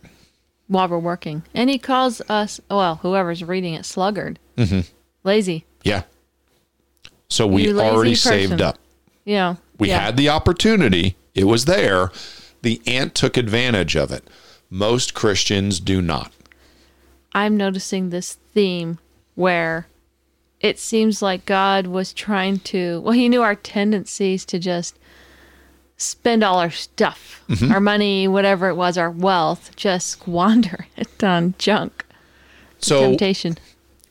[0.68, 1.42] while we're working.
[1.54, 4.38] And he calls us, well, whoever's reading it, sluggard.
[4.56, 4.80] Mm-hmm.
[5.24, 5.64] Lazy.
[5.82, 6.02] Yeah.
[7.28, 8.32] So we already person.
[8.32, 8.78] saved up.
[9.24, 9.56] Yeah.
[9.78, 9.98] We yeah.
[9.98, 12.10] had the opportunity, it was there.
[12.62, 14.24] The ant took advantage of it.
[14.70, 16.32] Most Christians do not.
[17.32, 18.98] I'm noticing this theme
[19.34, 19.88] where
[20.60, 24.98] it seems like God was trying to, well, He knew our tendencies to just
[25.96, 27.70] spend all our stuff, Mm-hmm.
[27.72, 32.04] our money, whatever it was, our wealth, just squander it on junk.
[32.78, 33.56] So Temptation.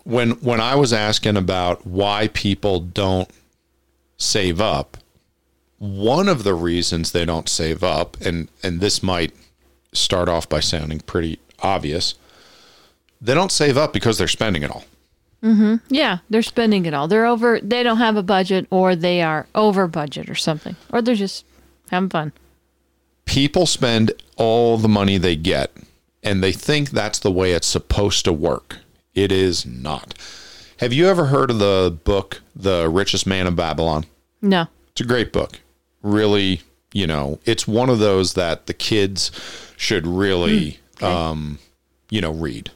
[0.05, 3.29] when when I was asking about why people don't
[4.17, 4.97] save up,
[5.77, 9.33] one of the reasons they don't save up, and and this might
[9.93, 12.15] start off by sounding pretty obvious,
[13.21, 14.85] they don't save up because they're spending it all.
[15.89, 17.07] Yeah, they're spending it all.
[17.07, 21.01] They're over, they don't have a budget or they are over budget or something, or
[21.01, 21.45] they're just
[21.91, 22.31] having fun.
[23.25, 25.71] People spend all the money they get,
[26.23, 28.77] and they think that's the way it's supposed to work.
[29.13, 30.15] It is not.
[30.79, 34.05] Have you ever heard of the book The Richest Man of Babylon?
[34.41, 34.67] No.
[34.91, 35.59] It's a great book.
[36.01, 36.61] Really,
[36.93, 39.31] you know, it's one of those that the kids
[39.77, 41.59] should really, um,
[42.09, 42.71] you know, read.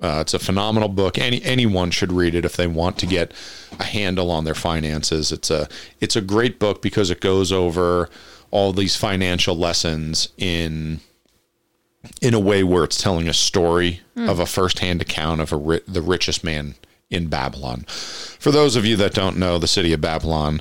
[0.00, 1.16] Uh, it's a phenomenal book.
[1.18, 3.32] Any anyone should read it if they want to get
[3.78, 5.32] a handle on their finances.
[5.32, 5.68] It's a
[6.00, 8.10] it's a great book because it goes over
[8.50, 11.00] all these financial lessons in
[12.20, 15.80] in a way where it's telling a story of a firsthand account of a ri-
[15.88, 16.74] the richest man
[17.10, 17.84] in Babylon.
[17.88, 20.60] For those of you that don't know, the city of Babylon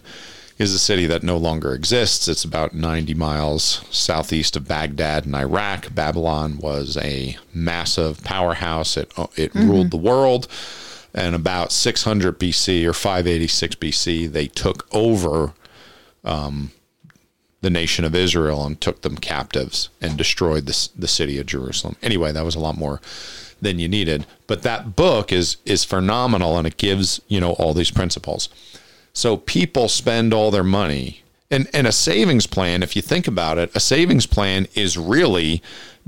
[0.57, 2.27] is a city that no longer exists.
[2.27, 5.93] It's about 90 miles southeast of Baghdad in Iraq.
[5.93, 8.97] Babylon was a massive powerhouse.
[8.97, 9.69] It uh, it mm-hmm.
[9.69, 10.47] ruled the world.
[11.15, 15.53] And about 600 BC or 586 BC, they took over
[16.23, 16.71] um,
[17.61, 21.95] the nation of Israel and took them captives and destroyed the, the city of Jerusalem.
[22.01, 22.99] Anyway, that was a lot more
[23.61, 24.25] than you needed.
[24.47, 28.49] But that book is is phenomenal and it gives, you know, all these principles.
[29.14, 31.22] So people spend all their money.
[31.51, 35.61] And and a savings plan, if you think about it, a savings plan is really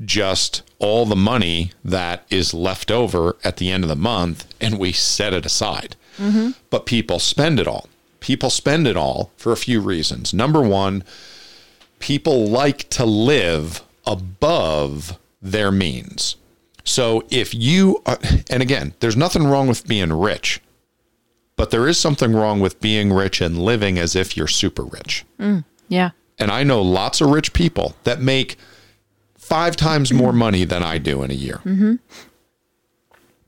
[0.03, 4.80] just all the money that is left over at the end of the month and
[4.80, 5.95] we set it aside.
[6.18, 6.51] Mm-hmm.
[6.70, 7.88] But people spend it all.
[8.20, 10.34] People spend it all for a few reasons.
[10.34, 11.03] Number one,
[11.99, 16.36] people like to live above their means.
[16.84, 18.18] So if you, are,
[18.49, 20.62] and again, there's nothing wrong with being rich,
[21.56, 25.26] but there is something wrong with being rich and living as if you're super rich.
[25.39, 26.12] Mm, yeah.
[26.38, 28.58] And I know lots of rich people that make
[29.38, 30.39] five times more mm-hmm.
[30.39, 31.62] money than I do in a year.
[31.64, 31.95] Mm-hmm.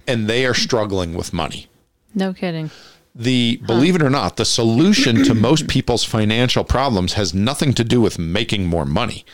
[0.08, 1.68] And they are struggling with money
[2.16, 2.72] No kidding.
[3.14, 7.84] the believe it or not the solution to most people's financial problems has nothing to
[7.84, 9.26] do with making more money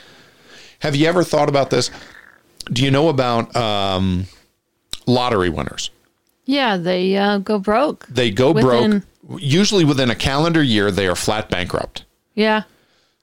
[0.79, 1.91] have you ever thought about this
[2.71, 4.25] do you know about um,
[5.05, 5.91] lottery winners
[6.45, 8.07] Yeah, they uh, go broke.
[8.07, 9.03] they go Within- broke
[9.37, 12.03] usually within a calendar year they are flat bankrupt
[12.35, 12.63] Yeah.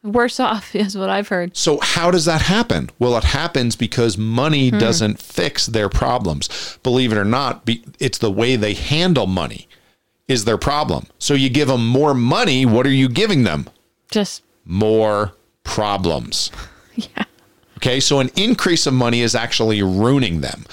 [0.03, 1.55] Worse off is what I've heard.
[1.57, 2.89] So how does that happen?
[2.99, 6.79] Well, it happens because money doesn't fix their problems.
[6.83, 9.69] Believe it or not, be, it's the way they handle money
[10.27, 11.07] is their problem.
[11.19, 13.69] So you give them more money, what are you giving them?
[14.11, 16.51] Just More problems.
[16.95, 17.25] yeah.
[17.77, 18.01] Okay?
[18.01, 20.65] So an increase of money is actually ruining them.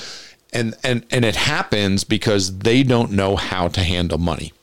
[0.54, 4.54] And and and it happens because they don't know how to handle money.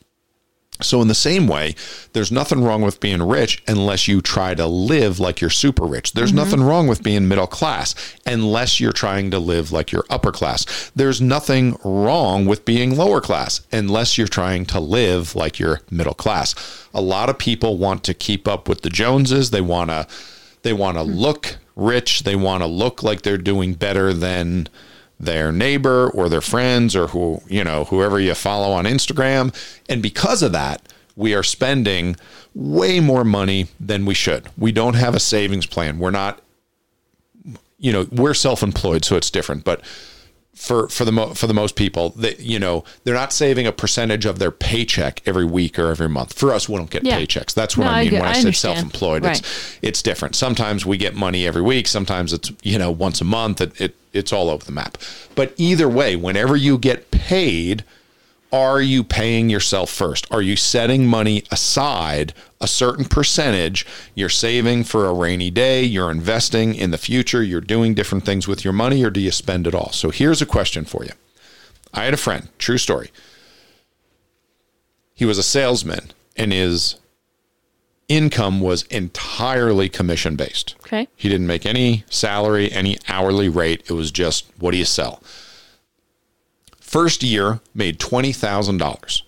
[0.81, 1.73] So, in the same way,
[2.11, 6.11] there's nothing wrong with being rich unless you try to live like you're super rich.
[6.11, 6.37] There's mm-hmm.
[6.37, 10.91] nothing wrong with being middle class unless you're trying to live like you're upper class.
[10.93, 16.13] There's nothing wrong with being lower class unless you're trying to live like you're middle
[16.13, 16.53] class.
[16.93, 19.51] A lot of people want to keep up with the Joneses.
[19.51, 20.07] They want to
[20.63, 21.11] they want to hmm.
[21.11, 22.23] look rich.
[22.23, 24.67] They want to look like they're doing better than
[25.19, 29.53] their neighbor or their friends or who you know whoever you follow on Instagram.
[29.89, 30.81] And because of that
[31.15, 32.17] we are spending
[32.53, 34.49] way more money than we should.
[34.57, 35.99] We don't have a savings plan.
[35.99, 36.41] We're not
[37.77, 39.63] you know we're self-employed so it's different.
[39.63, 39.81] But
[40.65, 43.71] for for the mo- for the most people that you know they're not saving a
[43.71, 46.33] percentage of their paycheck every week or every month.
[46.33, 47.19] For us we don't get Yeah.
[47.19, 47.53] paychecks.
[47.53, 49.23] That's what No, i I mean get- when i, I say self-employed.
[49.23, 49.39] Right.
[49.39, 50.35] it's it's different.
[50.35, 51.87] Sometimes we get money every week.
[51.87, 53.61] Sometimes it's you know once a month.
[53.61, 54.97] It, it it's all over the map.
[55.35, 57.83] But either way whenever you get paid
[58.55, 60.25] are you paying yourself first?
[60.31, 63.85] Are you setting money aside a certain percentage?
[64.15, 68.47] You're saving for a rainy day, you're investing in the future, you're doing different things
[68.47, 69.91] with your money, or do you spend it all?
[69.91, 71.11] So here's a question for you.
[71.93, 73.11] I had a friend, true story.
[75.13, 76.95] He was a salesman and his
[78.07, 80.75] income was entirely commission based.
[80.85, 81.07] Okay.
[81.15, 83.83] He didn't make any salary, any hourly rate.
[83.89, 85.21] It was just what do you sell?
[86.95, 89.21] First year made $20,000.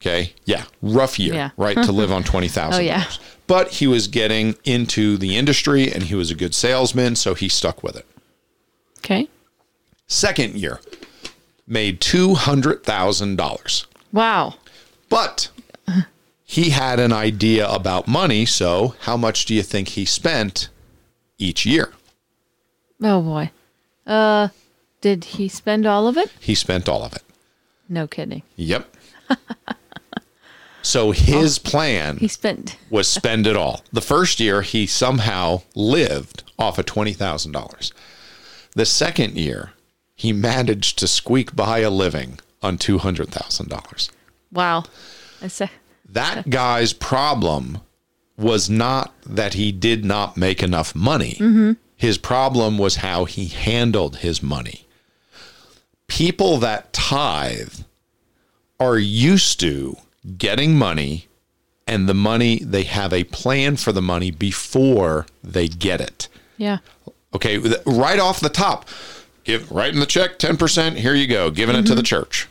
[0.00, 0.34] Okay.
[0.44, 0.66] Yeah.
[0.82, 1.50] Rough year, Yeah.
[1.56, 1.74] right?
[1.74, 2.74] To live on $20,000.
[2.74, 3.06] Oh, yeah.
[3.48, 7.16] But he was getting into the industry and he was a good salesman.
[7.16, 8.06] So he stuck with it.
[8.98, 9.26] Okay.
[10.06, 10.78] Second year,
[11.66, 13.86] made $200,000.
[14.12, 14.54] Wow.
[15.08, 15.48] But
[16.44, 18.46] he had an idea about money.
[18.46, 20.68] So how much do you think he spent
[21.36, 21.92] each year?
[23.02, 23.50] Oh boy.
[24.06, 24.48] Uh,
[25.00, 26.30] did he spend all of it?
[26.40, 27.22] He spent all of it.
[27.88, 28.42] No kidding.
[28.56, 28.94] Yep.
[30.82, 32.76] so his oh, plan He spent.
[32.90, 33.82] was spend it all.
[33.92, 37.92] The first year, he somehow lived off of $20,000.
[38.74, 39.72] The second year,
[40.14, 44.10] he managed to squeak by a living on $200,000.
[44.52, 44.84] Wow.
[45.40, 45.70] I say.
[46.08, 47.80] That guy's problem
[48.36, 51.34] was not that he did not make enough money.
[51.34, 51.72] Mm-hmm.
[51.96, 54.86] His problem was how he handled his money.
[56.08, 57.80] People that tithe
[58.80, 59.96] are used to
[60.36, 61.28] getting money
[61.86, 66.28] and the money, they have a plan for the money before they get it.
[66.58, 66.78] Yeah.
[67.34, 68.86] Okay, right off the top,
[69.44, 72.04] give right in the check 10%, here you go, giving it to the mm-hmm.
[72.04, 72.48] church.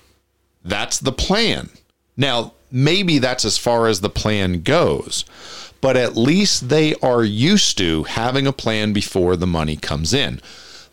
[0.64, 1.70] That's the plan.
[2.16, 5.24] Now, maybe that's as far as the plan goes,
[5.82, 10.41] but at least they are used to having a plan before the money comes in.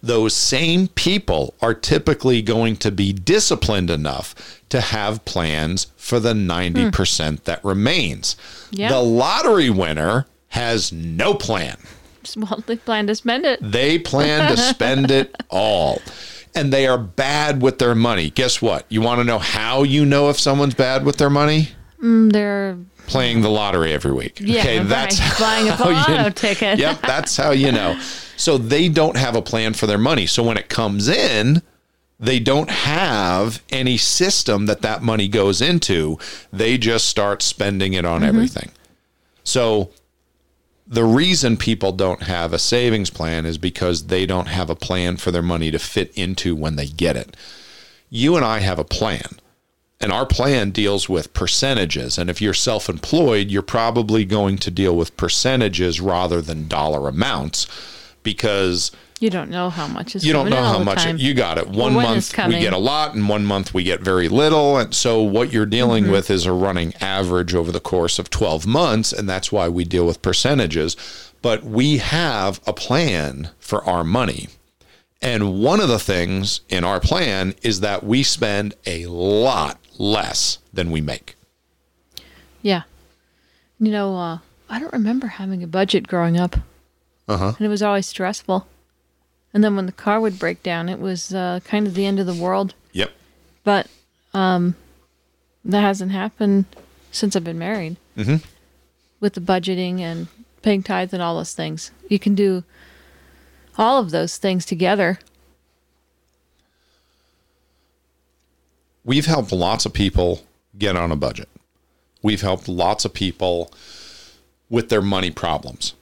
[0.06, 4.34] Those same people are typically going to be disciplined enough
[4.68, 8.36] to have plans for the 90% that remains.
[8.70, 8.88] Yeah.
[8.90, 11.76] The lottery winner has no plan.
[12.36, 13.58] Well, they plan to spend it.
[13.62, 16.00] They plan to spend it all.
[16.54, 18.30] And they are bad with their money.
[18.30, 18.86] Guess what?
[18.88, 21.70] You want to know how you know if someone's bad with their money?
[22.02, 24.38] Mm, They're Playing the lottery every week.
[24.40, 25.20] yeah, right.
[25.38, 26.78] buying a how you- lotto ticket.
[26.78, 28.00] Yep, that's how you know.
[28.44, 30.26] So they don't have a plan for their money.
[30.26, 31.62] So when it comes in,
[32.20, 36.18] they don't have any system that that money goes into.
[36.52, 38.28] They just start spending it on mm-hmm.
[38.28, 38.70] everything.
[39.44, 39.92] So
[40.86, 45.16] the reason people don't have a savings plan is because they don't have a plan
[45.16, 47.34] for their money to fit into when they get it.
[48.10, 49.38] You and I have a plan.
[50.02, 52.18] And our plan deals with percentages.
[52.18, 57.08] And if you're self employed, you're probably going to deal with percentages rather than dollar
[57.08, 57.66] amounts
[58.24, 61.18] because You don't know how much is you don't know how much time.
[61.18, 61.68] you got it.
[61.68, 64.76] One month we get a lot, and one month we get very little.
[64.78, 65.70] And so what you're Mm-hmm.
[65.70, 69.68] dealing with is a running average over the course of 12 months, and that's why
[69.68, 70.96] we deal with percentages.
[71.40, 74.48] But we have a plan for our money.
[75.22, 80.58] And one of the things in our plan is that we spend a lot less
[80.72, 81.36] than we make.
[82.62, 82.82] Yeah.
[83.80, 86.56] You know, uh, I don't remember having a budget growing up.
[87.28, 87.52] Uh huh.
[87.58, 88.66] And it was always stressful.
[89.52, 92.18] And then when the car would break down, it was uh, kind of the end
[92.18, 92.74] of the world.
[92.92, 93.12] Yep.
[93.62, 93.86] But
[94.32, 94.74] um,
[95.64, 96.64] that hasn't happened
[97.12, 97.96] since I've been married.
[98.16, 98.44] Mhm.
[99.20, 100.26] With the budgeting and
[100.62, 101.92] paying tithes and all those things.
[102.08, 102.64] You can do
[103.78, 105.18] all of those things together.
[109.04, 110.42] we've helped lots of people
[110.76, 111.48] get on a budget.
[112.22, 113.70] We've helped lots of people
[114.70, 115.94] with their money problems.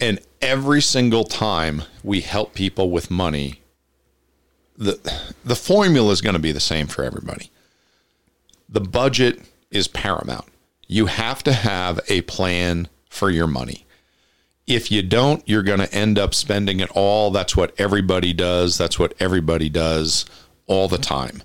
[0.00, 3.60] And every single time we help people with money,
[4.76, 4.98] the
[5.44, 7.50] the formula is going to be the same for everybody.
[8.68, 9.40] The budget
[9.70, 10.46] is paramount.
[10.86, 13.86] You have to have a plan for your money.
[14.66, 17.30] If you don't, you're going to end up spending it all.
[17.30, 18.78] That's what everybody does.
[18.78, 20.24] That's what everybody does
[20.66, 21.42] all the time.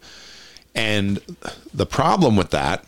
[0.76, 1.20] And
[1.74, 2.86] the problem with that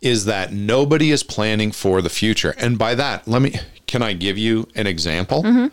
[0.00, 2.54] is that nobody is planning for the future.
[2.58, 3.58] And by that, let me
[3.88, 5.42] can I give you an example?
[5.42, 5.66] Mm-hmm.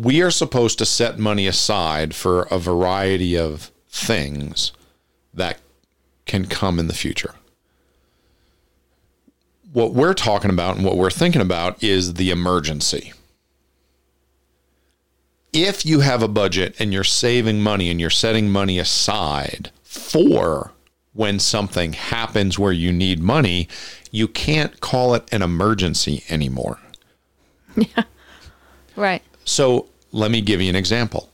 [0.00, 4.72] We are supposed to set money aside for a variety of things
[5.34, 5.58] that
[6.26, 7.34] can come in the future.
[9.72, 13.12] What we're talking about and what we're thinking about is the emergency
[15.56, 20.72] if you have a budget and you're saving money and you're setting money aside for
[21.14, 23.66] when something happens where you need money,
[24.16, 26.78] you can't call it an emergency anymore.
[27.76, 28.04] Yeah.
[28.96, 29.22] Right.
[29.44, 31.30] So let me give you an example.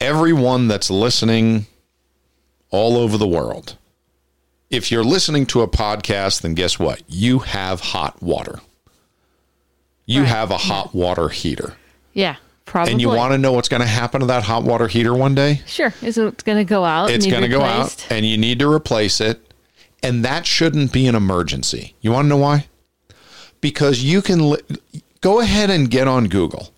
[0.00, 1.66] Everyone that's listening
[2.70, 3.76] all over the world,
[4.68, 7.02] if you're listening to a podcast, then guess what?
[7.06, 8.58] You have hot water.
[10.06, 10.28] You Right.
[10.28, 11.74] have a hot water heater.
[12.14, 12.34] Yeah.
[12.64, 12.90] Probably.
[12.92, 15.36] And you want to know what's going to happen to that hot water heater one
[15.36, 15.60] day?
[15.66, 15.94] Sure.
[16.02, 17.10] Is it going to go out?
[17.10, 19.49] It's going to go out and you need to replace it.
[20.02, 21.94] And that shouldn't be an emergency.
[22.00, 22.66] You want to know why?
[23.60, 24.62] Because you can li-
[25.20, 26.72] go ahead and get on Google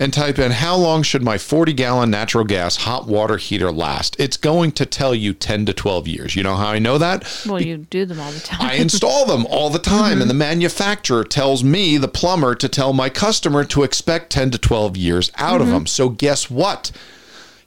[0.00, 4.18] and type in how long should my 40 gallon natural gas hot water heater last?
[4.18, 6.34] It's going to tell you 10 to 12 years.
[6.34, 7.44] You know how I know that?
[7.46, 8.62] Well, you do them all the time.
[8.62, 10.22] I install them all the time, mm-hmm.
[10.22, 14.58] and the manufacturer tells me, the plumber, to tell my customer to expect 10 to
[14.58, 15.74] 12 years out of mm-hmm.
[15.74, 15.86] them.
[15.86, 16.90] So, guess what?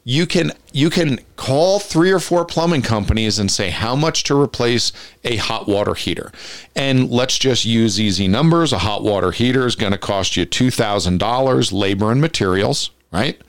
[0.05, 4.39] You can you can call three or four plumbing companies and say how much to
[4.39, 4.91] replace
[5.23, 6.31] a hot water heater.
[6.75, 8.73] And let's just use easy numbers.
[8.73, 13.41] A hot water heater is going to cost you $2,000 labor and materials, right?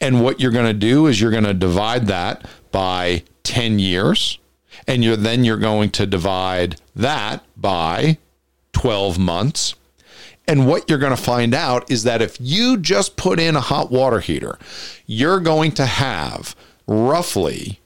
[0.00, 4.38] And what you're going to do is you're going to divide that by 10 years
[4.86, 8.18] and you're then you're going to divide that by
[8.72, 9.74] 12 months
[10.48, 13.60] and what you're going to find out is that if you just put in a
[13.60, 14.58] hot water heater,
[15.06, 17.78] you're going to have roughly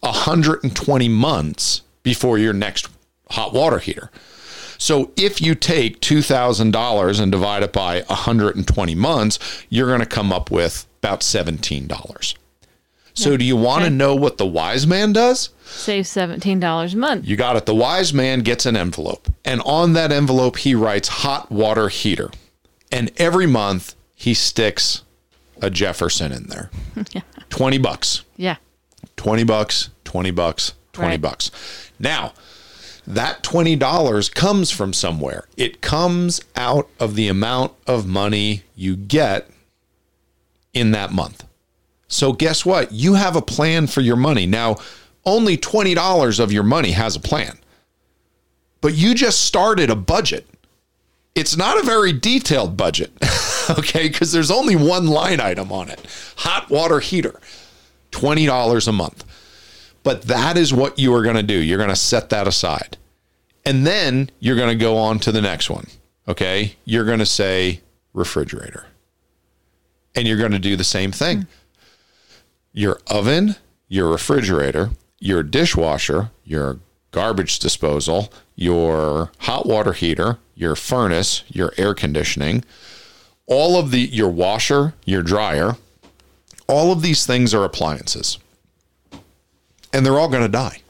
[0.00, 2.88] 120 months before your next
[3.30, 4.10] hot water heater.
[4.76, 9.38] So if you take $2,000 and divide it by 120 months,
[9.70, 12.34] you're going to come up with about $17.
[13.14, 13.94] So do you want to Okay.
[13.94, 15.50] know what the wise man does?
[15.64, 17.26] Save seventeen dollars a month.
[17.26, 17.64] You got it.
[17.66, 22.30] The wise man gets an envelope, and on that envelope, he writes hot water heater.
[22.90, 25.02] And every month, he sticks
[25.62, 26.70] a Jefferson in there.
[27.12, 27.22] yeah.
[27.50, 28.56] 20 bucks, Yeah.
[29.16, 31.20] 20 bucks, 20 bucks, 20 Right.
[31.20, 31.50] bucks.
[31.98, 32.32] Now,
[33.06, 35.46] that $20 comes from somewhere.
[35.56, 39.48] It comes out of the amount of money you get
[40.72, 41.44] in that month.
[42.14, 42.92] So guess what?
[42.92, 44.46] You have a plan for your money.
[44.46, 44.76] Now,
[45.26, 47.58] only $20 of your money has a plan.
[48.80, 50.46] But you just started a budget.
[51.34, 53.10] It's not a very detailed budget,
[53.70, 54.06] okay?
[54.06, 56.06] Because there's only one line item on it
[56.36, 57.40] hot water heater,
[58.12, 59.24] $20 a month.
[60.04, 61.60] But that is what you are going to do.
[61.60, 62.96] You're going to set that aside.
[63.64, 65.88] And then you're going to go on to the next one,
[66.28, 66.76] okay?
[66.84, 67.80] You're going to say
[68.12, 68.86] refrigerator.
[70.14, 71.48] And you're going to do the same thing
[72.74, 73.56] your oven,
[73.88, 76.80] your refrigerator, your dishwasher, your
[77.12, 82.64] garbage disposal, your hot water heater, your furnace, your air conditioning,
[83.46, 85.76] all of the your washer, your dryer,
[86.66, 88.38] all of these things are appliances.
[89.92, 90.82] And they're all going to die.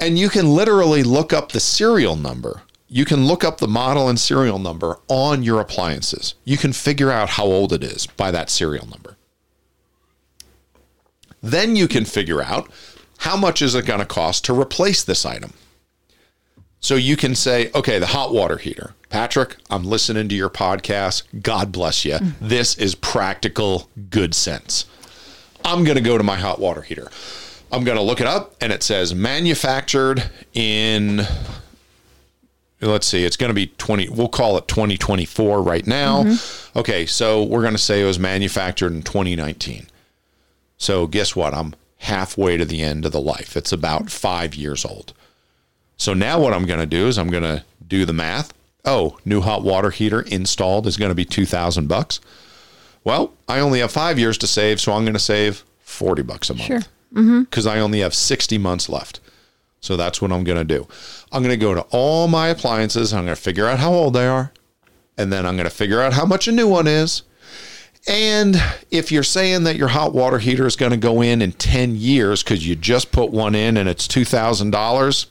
[0.00, 2.62] And you can literally look up the serial number.
[2.88, 6.34] You can look up the model and serial number on your appliances.
[6.44, 9.17] You can figure out how old it is by that serial number.
[11.42, 12.70] Then you can figure out
[13.18, 15.52] how much is it going to cost to replace this item.
[16.80, 18.94] So you can say, okay, the hot water heater.
[19.08, 21.24] Patrick, I'm listening to your podcast.
[21.42, 22.14] God bless you.
[22.14, 22.34] Mm.
[22.40, 24.86] This is practical good sense.
[25.64, 27.10] I'm going to go to my hot water heater.
[27.72, 31.22] I'm going to look it up and it says manufactured in
[32.80, 36.22] let's see, it's going to be 20 we'll call it 2024 right now.
[36.22, 36.78] Mm-hmm.
[36.78, 39.86] Okay, so we're going to say it was manufactured in 2019.
[40.78, 41.52] So guess what?
[41.52, 43.56] I'm halfway to the end of the life.
[43.56, 45.12] It's about 5 years old.
[45.96, 48.54] So now what I'm going to do is I'm going to do the math.
[48.84, 52.20] Oh, new hot water heater installed is going to be 2000 bucks.
[53.04, 56.50] Well, I only have 5 years to save, so I'm going to save 40 bucks
[56.50, 56.66] a month.
[56.66, 56.80] Sure.
[57.12, 57.44] Mm-hmm.
[57.44, 59.20] Cuz I only have 60 months left.
[59.80, 60.86] So that's what I'm going to do.
[61.32, 64.14] I'm going to go to all my appliances, I'm going to figure out how old
[64.14, 64.52] they are,
[65.16, 67.22] and then I'm going to figure out how much a new one is.
[68.08, 68.56] And
[68.90, 71.94] if you're saying that your hot water heater is going to go in in 10
[71.94, 75.26] years because you just put one in and it's $2,000,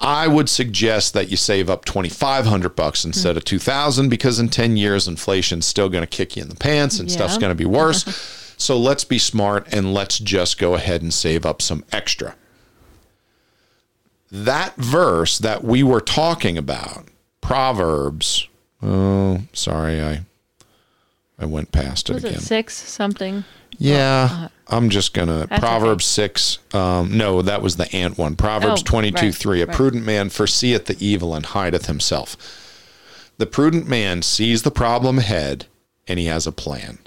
[0.00, 4.78] I would suggest that you save up 2500 bucks instead of 2000 because in 10
[4.78, 7.66] years inflation's still going to kick you in the pants and stuff's going to be
[7.66, 8.04] worse.
[8.56, 12.36] so let's be smart and let's just go ahead and save up some extra.
[14.32, 17.04] That verse that we were talking about,
[17.42, 18.48] Proverbs,
[18.82, 20.22] oh, sorry, I
[21.38, 22.38] I went past it Was again.
[22.38, 23.44] it six something?
[23.78, 26.58] Yeah, I'm just gonna Proverbs six.
[26.72, 28.34] Um, no, that was the ant one.
[28.36, 29.60] Proverbs Oh, twenty two right, three.
[29.60, 29.76] A right.
[29.76, 32.36] prudent man foreseeth the evil and hideth himself.
[33.36, 35.66] The prudent man sees the problem ahead,
[36.08, 36.98] and he has a plan.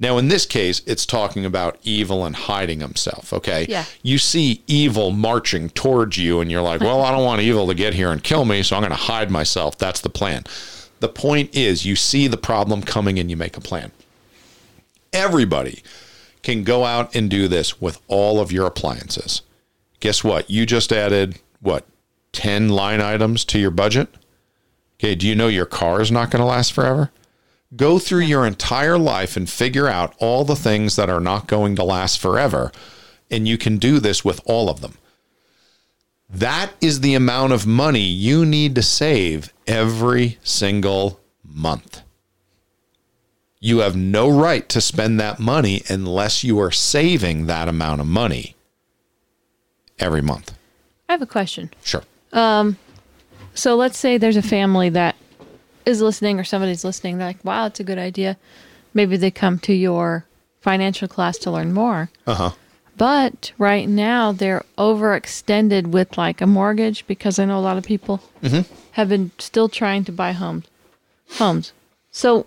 [0.00, 3.32] Now, in this case, it's talking about evil and hiding himself.
[3.32, 3.66] Okay.
[3.68, 3.84] Yeah.
[4.02, 7.74] You see evil marching towards you, and you're like, well, I don't want evil to
[7.74, 9.76] get here and kill me, so I'm going to hide myself.
[9.78, 10.44] That's the plan.
[11.00, 13.92] The point is, you see the problem coming and you make a plan.
[15.12, 15.82] Everybody
[16.42, 19.42] can go out and do this with all of your appliances.
[20.00, 20.50] Guess what?
[20.50, 21.86] You just added, what,
[22.32, 24.08] 10 line items to your budget?
[24.98, 25.14] Okay.
[25.14, 27.10] Do you know your car is not going to last forever?
[27.76, 31.76] Go through your entire life and figure out all the things that are not going
[31.76, 32.72] to last forever.
[33.30, 34.94] And you can do this with all of them.
[36.30, 42.02] That is the amount of money you need to save every single month.
[43.60, 48.06] You have no right to spend that money unless you are saving that amount of
[48.06, 48.54] money
[49.98, 50.56] every month.
[51.08, 51.70] I have a question.
[51.82, 52.04] Sure.
[52.32, 52.76] Um,
[53.54, 55.16] so let's say there's a family that
[55.86, 57.18] is listening or somebody's listening.
[57.18, 58.36] They're like, wow, it's a good idea.
[58.94, 60.26] Maybe they come to your
[60.60, 62.10] financial class to learn more.
[62.26, 62.50] Uh huh.
[62.98, 67.84] But right now they're overextended with like a mortgage because I know a lot of
[67.84, 68.70] people mm-hmm.
[68.92, 70.66] have been still trying to buy homes.
[71.30, 71.72] Homes.
[72.10, 72.46] So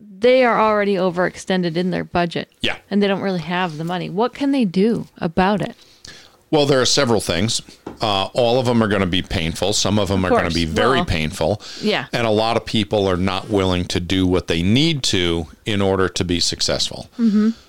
[0.00, 2.50] they are already overextended in their budget.
[2.60, 2.78] Yeah.
[2.90, 4.10] And they don't really have the money.
[4.10, 5.76] What can they do about it?
[6.50, 7.62] Well, there are several things.
[8.02, 9.72] Uh, all of them are going to be painful.
[9.72, 11.62] Some of them are going to be very Well, painful.
[11.80, 12.06] yeah.
[12.12, 15.80] And a lot of people are not willing to do what they need to in
[15.80, 17.08] order to be successful.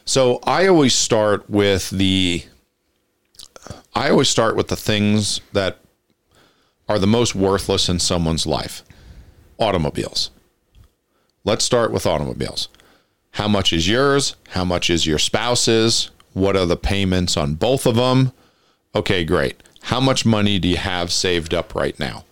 [0.05, 2.43] So I always start with the.
[3.95, 5.77] I always start with the things that
[6.89, 8.83] are the most worthless in someone's life.
[9.59, 10.31] Automobiles.
[11.45, 12.69] Let's start with automobiles.
[13.31, 14.35] How much is yours?
[14.49, 16.09] How much is your spouse's?
[16.33, 18.31] What are the payments on both of them?
[18.95, 19.61] Okay, great.
[19.83, 22.25] How much money do you have saved up right now?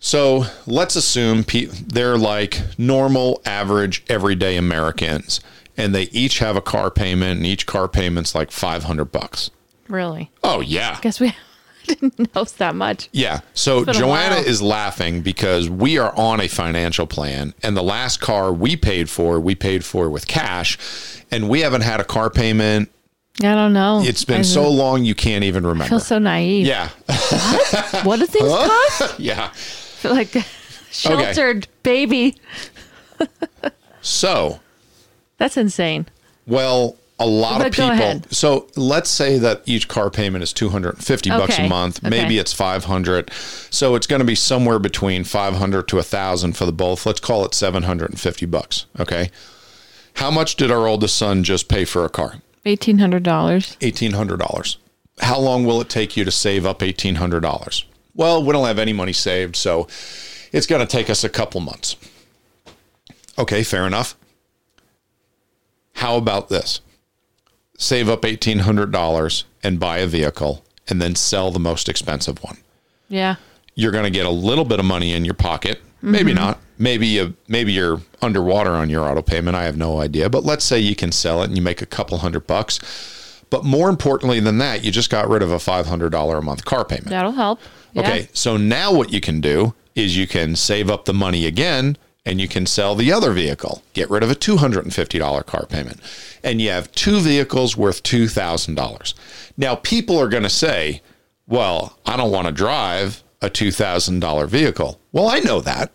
[0.00, 1.44] So let's assume
[1.86, 5.40] they're like normal, average, everyday Americans,
[5.76, 9.50] and they each have a car payment, and each car payment's like 500 bucks.
[9.88, 10.30] Really?
[10.42, 10.96] Oh, yeah.
[10.98, 11.34] I Guess we
[11.86, 13.08] didn't know that much.
[13.12, 13.40] Yeah.
[13.54, 18.52] So JoAnna is laughing because we are on a financial plan, and the last car
[18.52, 20.78] we paid for, we paid for with cash,
[21.30, 22.90] and we haven't had a car payment.
[23.42, 24.02] I don't know.
[24.04, 25.84] It's been I so long you can't even remember.
[25.84, 26.66] I feel so naive.
[26.66, 26.88] yeah.
[27.06, 29.18] What what do things cost?
[29.20, 29.52] yeah.
[30.04, 30.28] Like
[30.90, 32.36] sheltered baby.
[34.02, 34.60] So,
[35.36, 36.06] That's insane.
[36.46, 38.22] well, a lot But of people.
[38.30, 41.98] So let's say that each car payment is 250 bucks a month.
[41.98, 42.08] okay.
[42.08, 43.30] Maybe it's 500.
[43.70, 47.04] So it's going to be somewhere between 500 to 1000 for the both.
[47.04, 48.86] Let's call it 750 bucks.
[48.98, 49.30] Okay.
[50.14, 52.36] How much did our oldest son just pay for a car?
[52.64, 53.76] Eighteen hundred dollars.
[53.80, 54.76] $1,800.
[55.20, 57.84] How long will it take you to save up $1,800?
[58.14, 59.86] Well, we don't have any money saved, so
[60.52, 61.96] it's going to take us a couple months.
[63.38, 64.16] Okay, fair enough.
[65.94, 66.80] How about this?
[67.78, 72.58] Save up $1,800 and buy a vehicle and then sell the most expensive one.
[73.08, 73.36] Yeah.
[73.74, 75.80] You're going to get a little bit of money in your pocket.
[76.02, 76.40] Maybe mm-hmm.
[76.40, 76.58] not.
[76.80, 79.56] Maybe you maybe you're underwater on your auto payment.
[79.56, 80.30] I have no idea.
[80.30, 82.80] But let's say you can sell it and you make a couple hundred bucks.
[83.50, 86.84] But more importantly than that, you just got rid of a $500 a month car
[86.84, 87.08] payment.
[87.08, 87.60] That'll help.
[87.92, 88.02] Yeah.
[88.02, 91.96] Okay, so now what you can do is you can save up the money again
[92.24, 96.00] and you can sell the other vehicle, get rid of a $250 car payment,
[96.44, 99.14] and you have two vehicles worth $2,000.
[99.56, 101.02] Now, people are going to say,
[101.46, 105.00] well, I don't want to drive a $2,000 vehicle.
[105.12, 105.92] Well, I know that,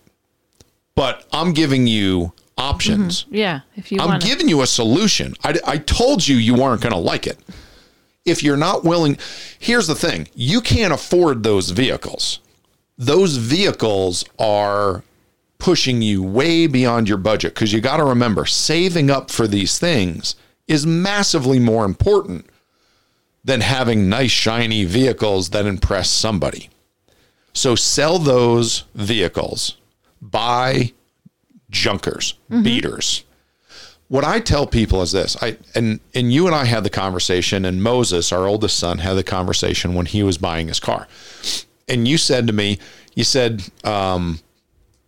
[0.95, 3.23] but I'm giving you options.
[3.25, 3.35] Mm-hmm.
[3.35, 3.59] Yeah.
[3.75, 4.23] If you I'm want.
[4.23, 5.33] giving you a solution.
[5.43, 7.37] I, I told you you weren't going to like it.
[8.23, 9.17] If you're not willing,
[9.59, 12.39] here's the thing you can't afford those vehicles.
[12.97, 15.03] Those vehicles are
[15.57, 19.77] pushing you way beyond your budget because you got to remember saving up for these
[19.77, 20.35] things
[20.67, 22.45] is massively more important
[23.43, 26.69] than having nice, shiny vehicles that impress somebody.
[27.53, 29.77] So sell those vehicles,
[30.21, 30.93] buy
[31.69, 33.23] junkers, beaters.
[34.07, 37.65] What I tell people is this: I and and you and I had the conversation,
[37.65, 41.07] and Moses, our oldest son, had the conversation when he was buying his car,
[41.87, 42.77] and you said to me,
[43.15, 44.39] you said, um,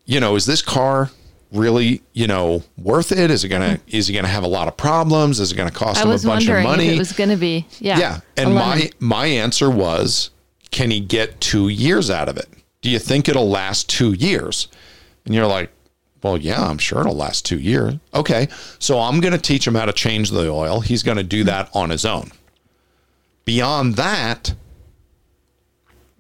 [0.06, 1.12] you know, is this car
[1.52, 3.30] really, you know, worth it?
[3.30, 5.40] Is it gonna is it gonna have a lot of problems?
[5.40, 6.88] Is it gonna cost I him a bunch of money?
[6.88, 7.68] it was going to be.
[7.80, 8.00] Yeah.
[8.00, 8.20] Yeah.
[8.36, 10.32] And my my answer was,
[10.72, 12.48] can he get two years out of it?
[12.82, 14.68] Do you think it'll last two years?
[15.28, 15.70] And you're like,
[16.24, 17.94] well, yeah, I'm sure it'll last two years.
[18.14, 18.48] Okay.
[18.80, 20.80] So I'm going to teach him how to change the oil.
[20.80, 22.32] He's going to do that on his own.
[23.46, 24.56] Beyond that,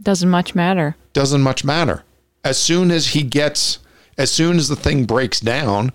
[0.02, 0.96] doesn't much matter.
[1.14, 2.04] doesn't much matter.
[2.44, 3.80] As soon as he gets,
[4.18, 5.92] as soon as the thing breaks down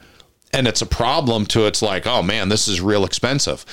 [0.52, 3.64] and it's a problem to it's like, oh man, this is real expensive.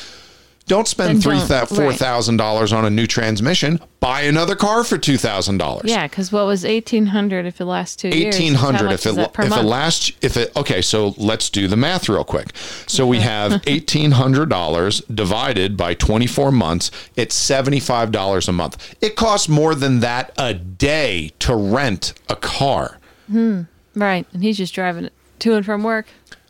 [0.70, 3.80] Don't spend three don't- that four thousand dollars on a new transmission.
[4.00, 5.90] Buy another car for two thousand dollars.
[5.90, 8.36] Yeah, because what was eighteen hundred if it lasts two years?
[8.36, 12.08] Eighteen How if it if it lasts if it okay so let's do the math
[12.08, 12.56] real quick.
[12.86, 16.92] So we have eighteen hundred dollars divided by twenty four months.
[17.16, 18.96] It's seventy five dollars a month.
[19.02, 23.00] It costs more than that a day to rent a car.
[23.28, 23.64] Hmm,
[23.96, 26.06] right, and he's just driving it to and from work.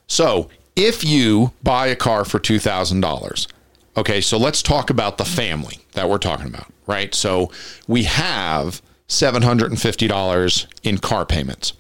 [0.08, 3.48] So if you buy a car for two thousand dollars,
[4.00, 7.14] okay, so let's talk about the family that we're talking about, right?
[7.14, 7.52] So
[7.88, 11.74] we have seven hundred and fifty dollars in car payments.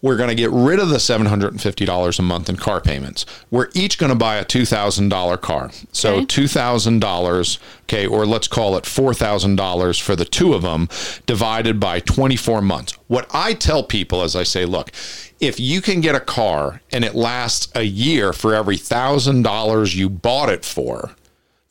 [0.00, 3.24] We're going to get rid of the $750 a month in car payments.
[3.52, 5.70] We're each going to buy a $2,000 car.
[5.92, 6.24] So Okay.
[6.42, 10.88] $2,000, okay, or let's call it $4,000 for the two of them
[11.26, 12.94] divided by 24 months.
[13.06, 14.90] What I tell people is I say, look,
[15.38, 20.10] if you can get a car and it lasts a year for every $1,000 you
[20.10, 21.14] bought it for,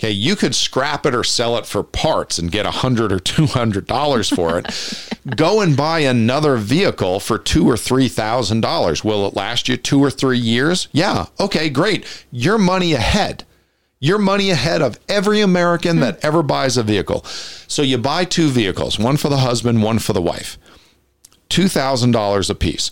[0.01, 3.19] Okay, you could scrap it or sell it for parts and get a hundred or
[3.19, 4.65] two hundred dollars for it.
[5.35, 9.03] Go and buy another vehicle for two or three thousand dollars.
[9.03, 10.87] Will it last you two or three years?
[10.91, 11.27] Yeah.
[11.39, 12.03] Okay, great.
[12.31, 13.45] You're money ahead.
[13.99, 16.25] You're money ahead of every American that hmm.
[16.25, 17.23] ever buys a vehicle.
[17.67, 20.57] So you buy two vehicles, one for the husband, one for the wife.
[21.51, 22.89] $2,000 a piece.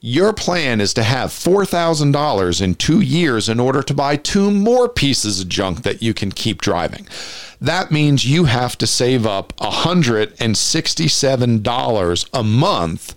[0.00, 4.88] Your plan is to have $4,000 in two years in order to buy two more
[4.88, 7.08] pieces of junk that you can keep driving.
[7.60, 13.16] That means you have to save up $167 a month.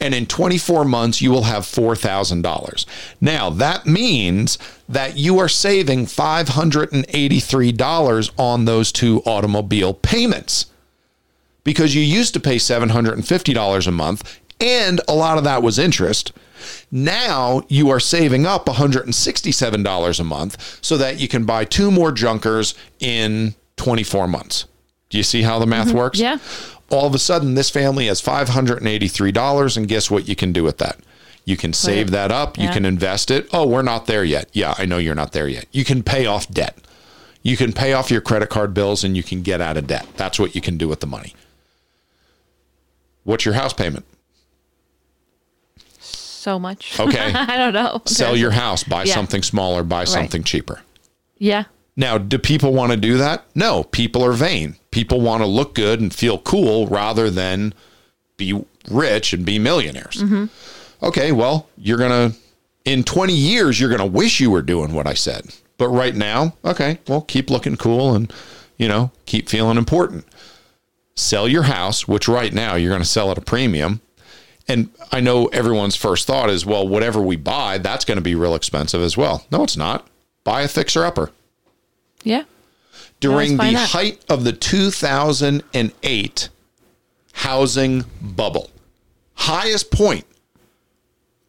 [0.00, 2.86] And in 24 months, you will have $4,000.
[3.20, 4.56] Now, that means
[4.88, 10.72] that you are saving $583 on those two automobile payments
[11.64, 16.32] because you used to pay $750 a month and a lot of that was interest.
[16.90, 22.12] Now you are saving up $167 a month so that you can buy two more
[22.12, 24.66] junkers in 24 months.
[25.10, 25.96] Do you see how the math mm-hmm.
[25.96, 26.18] works?
[26.18, 26.38] Yeah.
[26.90, 30.78] All of a sudden, this family has $583, and guess what you can do with
[30.78, 30.98] that?
[31.44, 32.58] You can save that up.
[32.58, 33.48] You can invest it.
[33.52, 34.48] Oh, we're not there yet.
[34.52, 35.66] Yeah, I know you're not there yet.
[35.72, 36.78] You can pay off debt.
[37.42, 40.06] You can pay off your credit card bills and you can get out of debt.
[40.16, 41.34] That's what you can do with the money.
[43.24, 44.04] What's your house payment?
[46.38, 46.98] So much.
[46.98, 47.32] Okay.
[47.34, 48.00] I don't know.
[48.06, 49.14] Sell your house, buy Yeah.
[49.14, 50.80] something smaller, buy something cheaper.
[51.38, 51.64] Yeah.
[51.96, 53.44] Now, do people want to do that?
[53.56, 54.76] No, people are vain.
[54.92, 57.74] People want to look good and feel cool rather than
[58.36, 60.16] be rich and be millionaires.
[60.22, 60.44] Mm-hmm.
[61.04, 62.38] Okay, well, you're going to,
[62.84, 65.46] in 20 years, you're going to wish you were doing what I said.
[65.76, 68.32] But right now, okay, well, keep looking cool and,
[68.76, 70.24] you know, keep feeling important.
[71.16, 74.00] Sell your house, which right now you're going to sell at a premium.
[74.68, 78.34] And I know everyone's first thought is, well, whatever we buy, that's going to be
[78.34, 79.46] real expensive as well.
[79.50, 80.06] No, it's not.
[80.44, 81.30] Buy a fixer upper
[82.22, 82.44] Yeah.
[83.20, 83.88] during the that.
[83.90, 86.48] height of the 2008
[87.32, 88.70] housing bubble.
[89.34, 90.26] Highest point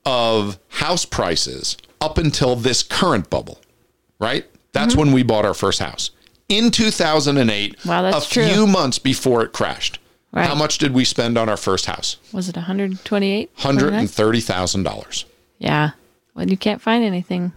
[0.06, 3.60] of house prices up until this current bubble,
[4.20, 4.46] right?
[4.72, 5.00] That's Mm-hmm.
[5.00, 6.12] when we bought our first house.
[6.48, 8.48] In 2008, Wow, that's a true.
[8.48, 9.99] few months before it crashed.
[10.32, 10.46] Right.
[10.48, 12.18] How much did we spend on our first house?
[12.32, 13.56] Was it 128?
[13.58, 15.24] $130,000.
[15.58, 15.92] Yeah.
[16.36, 17.52] Well, you can't find anything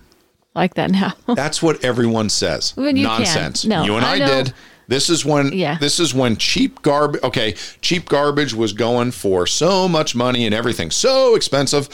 [0.54, 1.12] like that now.
[1.34, 2.74] That's what everyone says.
[2.76, 3.18] Well, you can.
[3.18, 3.64] Nonsense.
[3.64, 4.54] No, you and I, I did.
[4.88, 5.78] This is when Yeah.
[5.78, 7.52] this is when cheap garbage okay,
[7.82, 11.88] cheap garbage was going for so much money and everything so expensive.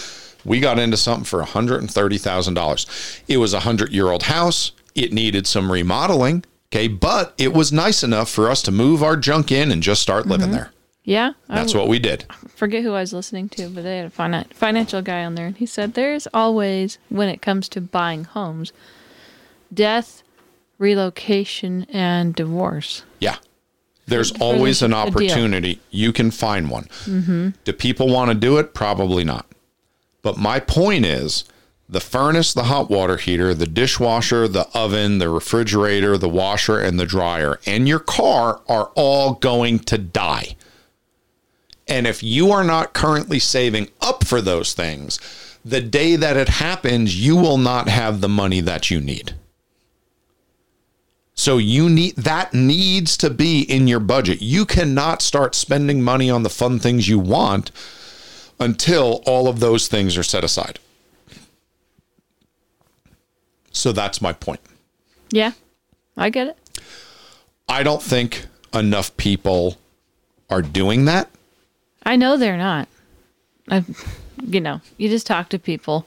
[0.44, 3.20] We got into something for $130,000.
[3.28, 4.72] It was a 100-year-old house.
[4.94, 9.16] It needed some remodeling, okay, but it was nice enough for us to move our
[9.16, 10.30] junk in and just start Mm-hmm.
[10.32, 10.70] living there.
[11.04, 11.32] yeah.
[11.48, 12.26] I That's what we did.
[12.54, 15.46] forget who I was listening to, but they had a finan- financial guy on there,
[15.46, 18.72] and he said there's always, when it comes to buying homes,
[19.72, 20.22] death,
[20.78, 23.02] relocation, and divorce.
[23.20, 23.36] Yeah.
[24.06, 25.80] There's always an opportunity.
[25.90, 26.88] You can find one.
[27.64, 28.72] Do people want to do it?
[28.72, 29.44] Probably not.
[30.22, 31.44] But my point is
[31.89, 37.01] the furnace, the hot water heater, the dishwasher, the oven, the refrigerator, the washer, and
[37.01, 40.57] the dryer, and your car are all going to die.
[41.86, 45.18] And if you are not currently saving up for those things,
[45.64, 49.34] the day that it happens, you will not have the money that you need.
[51.34, 54.43] So you need that needs to be in your budget.
[54.43, 57.70] You cannot start spending money on the fun things you want
[58.61, 60.80] until all of those things are set aside.
[63.78, 64.60] So that's my point.
[65.30, 65.52] Yeah,
[66.16, 66.56] I get it.
[67.68, 69.76] I don't think enough people
[70.50, 71.30] are doing that.
[72.04, 72.88] I know they're not.
[73.70, 73.84] I,
[74.42, 76.06] you know, you just talk to people.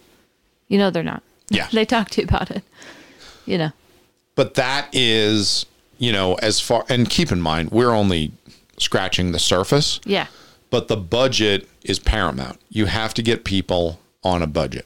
[0.68, 1.24] You know they're not.
[1.50, 1.68] Yeah.
[1.72, 2.64] They talk to you about it.
[3.46, 3.72] You know.
[4.36, 5.66] But that is,
[5.98, 8.32] you know, as far and keep in mind, we're only
[8.80, 10.00] scratching the surface.
[10.06, 10.28] Yeah.
[10.72, 12.60] but the budget is paramount.
[12.70, 14.86] You have to get people on a budget.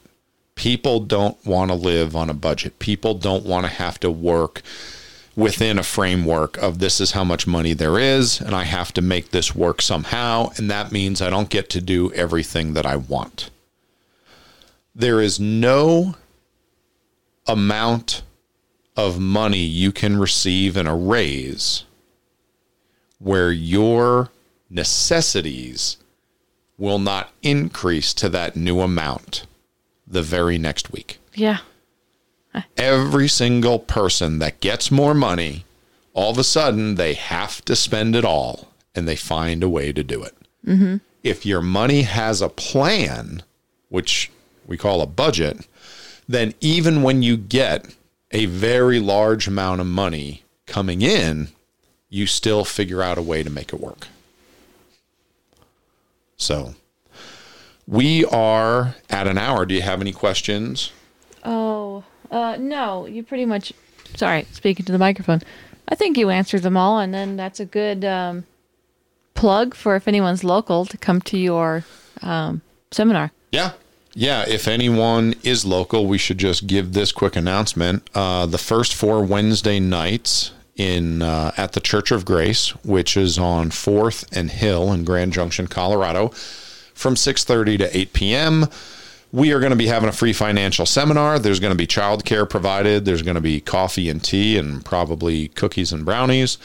[0.56, 2.78] People don't want to live on a budget.
[2.78, 4.62] People don't want to have to work
[5.36, 9.02] within a framework of this is how much money there is, and I have to
[9.02, 12.96] make this work somehow, and that means I don't get to do everything that I
[12.96, 13.50] want.
[14.94, 16.14] There is no
[17.46, 18.22] amount
[18.96, 21.84] of money you can receive in a raise
[23.18, 24.30] where your
[24.70, 25.98] necessities
[26.78, 29.45] will not increase to that new amount
[30.06, 31.18] the very next week.
[31.34, 31.58] Yeah.
[32.76, 35.64] Every single person that gets more money,
[36.14, 39.92] all of a sudden they have to spend it all and they find a way
[39.92, 40.34] to do it.
[40.66, 40.96] Mm-hmm.
[41.22, 43.42] If your money has a plan,
[43.90, 44.30] which
[44.66, 45.66] we call a budget,
[46.26, 47.94] then even when you get
[48.30, 51.48] a very large amount of money coming in,
[52.08, 54.08] you still figure out a way to make it work.
[56.36, 56.74] So
[57.86, 59.66] we are at an hour.
[59.66, 60.92] Do you have any questions?
[61.44, 63.72] Oh, uh, no, you pretty much.
[64.14, 65.42] Sorry, speaking to the microphone.
[65.88, 68.44] I think you answered them all, and then that's a good um,
[69.34, 71.84] plug for if anyone's local to come to your
[72.22, 73.30] um, seminar.
[73.52, 73.72] Yeah.
[74.14, 74.44] Yeah.
[74.48, 78.08] If anyone is local, we should just give this quick announcement.
[78.14, 83.38] Uh, the first four Wednesday nights in uh, at the Church of Grace, which is
[83.38, 86.32] on Fourth and Hill in Grand Junction, Colorado,
[86.96, 88.66] from 6:30 to 8 p.m.
[89.30, 91.38] We are going to be having a free financial seminar.
[91.38, 93.04] There's going to be childcare provided.
[93.04, 96.58] There's going to be coffee and tea and probably cookies and brownies.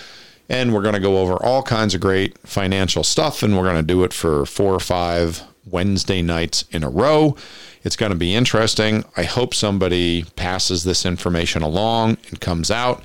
[0.48, 3.44] And we're going to go over all kinds of great financial stuff.
[3.44, 7.36] And we're going to do it for four or five Wednesday nights in a row.
[7.84, 9.04] It's going to be interesting.
[9.18, 13.02] I hope somebody passes this information along and comes out.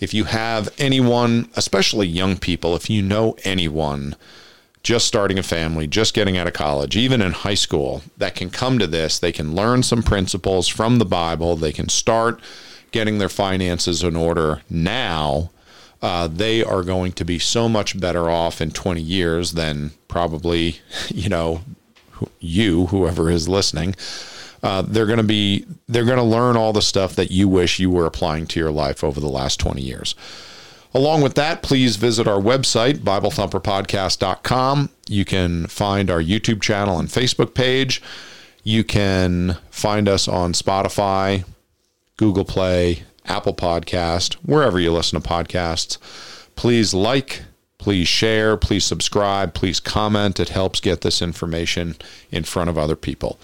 [0.00, 4.16] If you have anyone, especially young people, if you know anyone
[4.82, 8.50] just starting a family, just getting out of college, even in high school, that can
[8.50, 9.18] come to this.
[9.18, 11.56] They can learn some principles from the Bible.
[11.56, 12.40] They can start
[12.90, 15.50] getting their finances in order now.
[16.00, 20.80] Uh, they are going to be so much better off in 20 years than probably,
[21.08, 21.62] you know,
[22.40, 23.94] you, whoever is listening.
[24.64, 27.80] Uh, they're going to be, they're going to learn all the stuff that you wish
[27.80, 30.14] you were applying to your life over the last 20 years.
[30.94, 34.90] Along with that, please visit our website, BibleThumperPodcast.com.
[35.08, 38.02] You can find our YouTube channel and Facebook page.
[38.62, 41.44] You can find us on Spotify,
[42.16, 45.98] Google Play, Apple Podcast, wherever you listen to podcasts.
[46.56, 47.42] Please like,
[47.78, 50.38] please share, please subscribe, please comment.
[50.38, 51.96] It helps get this information
[52.30, 53.38] in front of other people.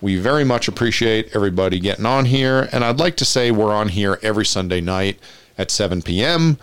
[0.00, 2.68] We very much appreciate everybody getting on here.
[2.72, 5.18] And I'd like to say we're on here every Sunday night
[5.58, 6.58] at 7 p.m.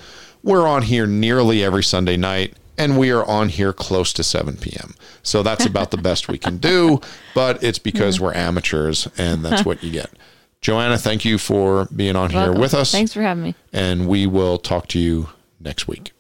[0.48, 4.56] We're on here nearly every Sunday night, and we are on here close to 7
[4.56, 4.96] p.m.
[5.22, 7.02] So that's about the best we can do,
[7.36, 10.10] but it's because we're amateurs, and that's what you get.
[10.62, 12.62] JoAnna, thank you for being on here Welcome.
[12.62, 13.56] with us, Thanks for having me.
[13.74, 15.28] and we will talk to you
[15.60, 16.14] next week.